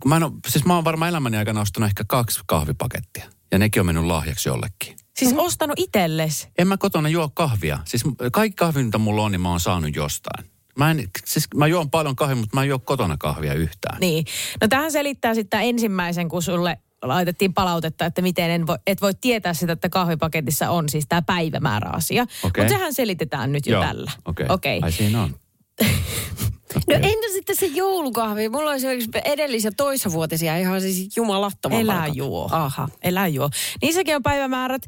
Kun 0.00 0.08
mä, 0.08 0.16
en 0.16 0.22
ole, 0.22 0.32
siis 0.48 0.64
mä 0.64 0.74
oon 0.74 0.84
varmaan 0.84 1.08
elämäni 1.08 1.36
aikana 1.36 1.60
ostanut 1.60 1.88
ehkä 1.88 2.04
kaksi 2.08 2.40
kahvipakettia. 2.46 3.39
Ja 3.52 3.58
nekin 3.58 3.80
on 3.80 3.86
mennyt 3.86 4.04
lahjaksi 4.04 4.48
jollekin. 4.48 4.96
Siis 5.16 5.34
ostanut 5.36 5.78
itselles. 5.78 6.48
En 6.58 6.68
mä 6.68 6.76
kotona 6.76 7.08
juo 7.08 7.28
kahvia. 7.28 7.78
Siis 7.84 8.02
kaikki 8.32 8.56
kahvi, 8.56 8.82
mitä 8.82 8.98
mulla 8.98 9.22
on, 9.22 9.32
niin 9.32 9.40
mä 9.40 9.50
oon 9.50 9.60
saanut 9.60 9.96
jostain. 9.96 10.50
Mä, 10.78 10.90
en, 10.90 11.08
siis 11.24 11.48
mä 11.54 11.66
juon 11.66 11.90
paljon 11.90 12.16
kahvia, 12.16 12.36
mutta 12.36 12.56
mä 12.56 12.62
en 12.62 12.68
juo 12.68 12.78
kotona 12.78 13.16
kahvia 13.16 13.54
yhtään. 13.54 14.00
Niin. 14.00 14.24
No 14.60 14.68
tähän 14.68 14.92
selittää 14.92 15.34
sitten 15.34 15.60
ensimmäisen, 15.60 16.28
kun 16.28 16.42
sulle 16.42 16.78
laitettiin 17.02 17.54
palautetta, 17.54 18.06
että 18.06 18.22
miten 18.22 18.50
en 18.50 18.66
voi, 18.66 18.78
et 18.86 19.00
voi 19.00 19.12
tietää 19.20 19.54
sitä, 19.54 19.72
että 19.72 19.88
kahvipaketissa 19.88 20.70
on 20.70 20.88
siis 20.88 21.04
tämä 21.08 21.22
päivämääräasia. 21.22 22.22
Okei. 22.42 22.64
Mutta 22.64 22.76
sehän 22.78 22.94
selitetään 22.94 23.52
nyt 23.52 23.66
jo 23.66 23.72
Joo, 23.72 23.84
tällä. 23.84 24.10
Okei. 24.24 24.46
Okei. 24.48 24.80
Ai 24.82 24.92
siinä 24.92 25.22
on. 25.22 25.34
No 26.74 26.94
entä 26.94 27.26
sitten 27.32 27.56
se 27.56 27.66
joulukahvi? 27.66 28.48
Mulla 28.48 28.70
on 28.70 28.76
esimerkiksi 28.76 29.10
edellis- 29.24 29.64
ja 29.64 29.72
toissavuotisia 29.76 30.56
ihan 30.58 30.80
siis 30.80 31.16
jumalattoman 31.16 31.80
Elää 31.80 31.98
paljon. 31.98 32.16
juo. 32.16 32.48
Aha. 32.52 32.88
Elää 33.02 33.28
juo. 33.28 33.50
Niissäkin 33.82 34.16
on 34.16 34.22
päivämäärät. 34.22 34.82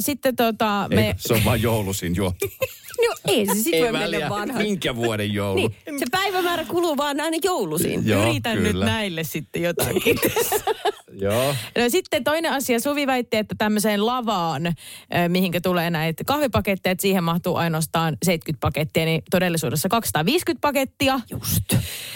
Sitten 0.00 0.36
tota, 0.36 0.88
Ei, 0.90 0.96
me... 0.96 1.14
se 1.18 1.34
on 1.34 1.44
vaan 1.44 1.62
joulusin 1.62 2.16
juotu. 2.16 2.46
No 3.08 3.14
ei 3.32 3.46
se 3.46 3.54
sit 3.54 3.74
Ei 3.74 3.82
voi 3.82 3.92
väliä, 3.92 4.18
mennä 4.18 4.30
vanha. 4.30 4.58
minkä 4.58 4.96
vuoden 4.96 5.32
joulu. 5.32 5.54
Niin, 5.56 5.98
se 5.98 6.04
päivämäärä 6.10 6.64
kuluu 6.64 6.96
vaan 6.96 7.20
aina 7.20 7.36
joulusiin. 7.44 8.06
Joo, 8.08 8.22
Yritän 8.30 8.56
kyllä. 8.58 8.72
nyt 8.86 8.92
näille 8.94 9.24
sitten 9.24 9.62
jotakin. 9.62 10.02
Joo. 11.20 11.54
No, 11.78 11.88
sitten 11.88 12.24
toinen 12.24 12.52
asia, 12.52 12.80
Suvi 12.80 13.06
väitti, 13.06 13.36
että 13.36 13.54
tämmöiseen 13.58 14.06
lavaan, 14.06 14.62
mihinkä 15.28 15.60
tulee 15.60 15.90
näitä 15.90 16.24
kahvipaketteja, 16.24 16.92
että 16.92 17.02
siihen 17.02 17.24
mahtuu 17.24 17.56
ainoastaan 17.56 18.16
70 18.22 18.60
pakettia, 18.60 19.04
niin 19.04 19.22
todellisuudessa 19.30 19.88
250 19.88 20.60
pakettia. 20.60 21.20
Just. 21.30 21.64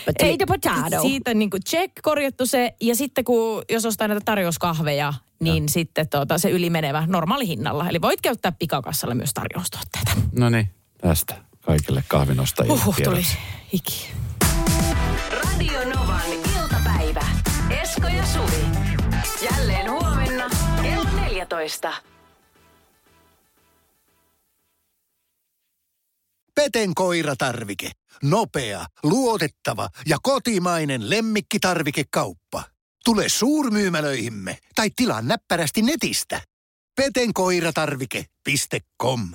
Potato, 0.07 0.47
potato. 0.47 1.03
Siitä 1.03 1.35
niin 1.35 1.51
kuin 1.51 1.63
check, 1.65 1.93
korjattu 2.03 2.47
se. 2.47 2.75
Ja 2.81 2.97
sitten 2.97 3.25
kun, 3.25 3.63
jos 3.71 3.85
ostaa 3.85 4.09
näitä 4.09 4.23
tarjouskahveja, 4.25 5.15
niin 5.41 5.69
sitten 5.69 6.09
tota, 6.09 6.39
se 6.39 6.51
ylimenevä 6.51 7.05
normaali 7.07 7.47
hinnalla. 7.47 7.89
Eli 7.89 8.01
voit 8.01 8.21
käyttää 8.21 8.53
pikakassalle 8.53 9.15
myös 9.15 9.35
tarjoustuotteita. 9.35 10.11
No 10.39 10.51
niin, 10.51 10.69
tästä 11.01 11.35
kaikille 11.61 12.05
kahvinostajille 12.09 12.75
Uhuh, 12.75 12.97
tuli 13.05 13.23
hiki. 13.73 14.09
Radio 15.31 15.81
Novan 15.95 16.33
iltapäivä. 16.33 17.25
Esko 17.83 18.09
ja 18.09 18.27
Suvi. 18.27 18.74
Jälleen 19.45 19.91
huomenna 19.91 20.51
kello 20.83 21.11
14. 21.21 21.93
Peten 26.55 26.95
koiratarvike. 26.95 27.91
Nopea, 28.23 28.87
luotettava 29.03 29.89
ja 30.07 30.19
kotimainen 30.23 31.11
lemmikkitarvikekauppa. 31.11 32.65
Tule 33.05 33.29
suurmyymälöihimme 33.29 34.59
tai 34.75 34.91
tilaa 34.97 35.23
näppärästi 35.23 35.83
netistä. 35.83 36.41
petenkoiratarvike.com 36.97 39.35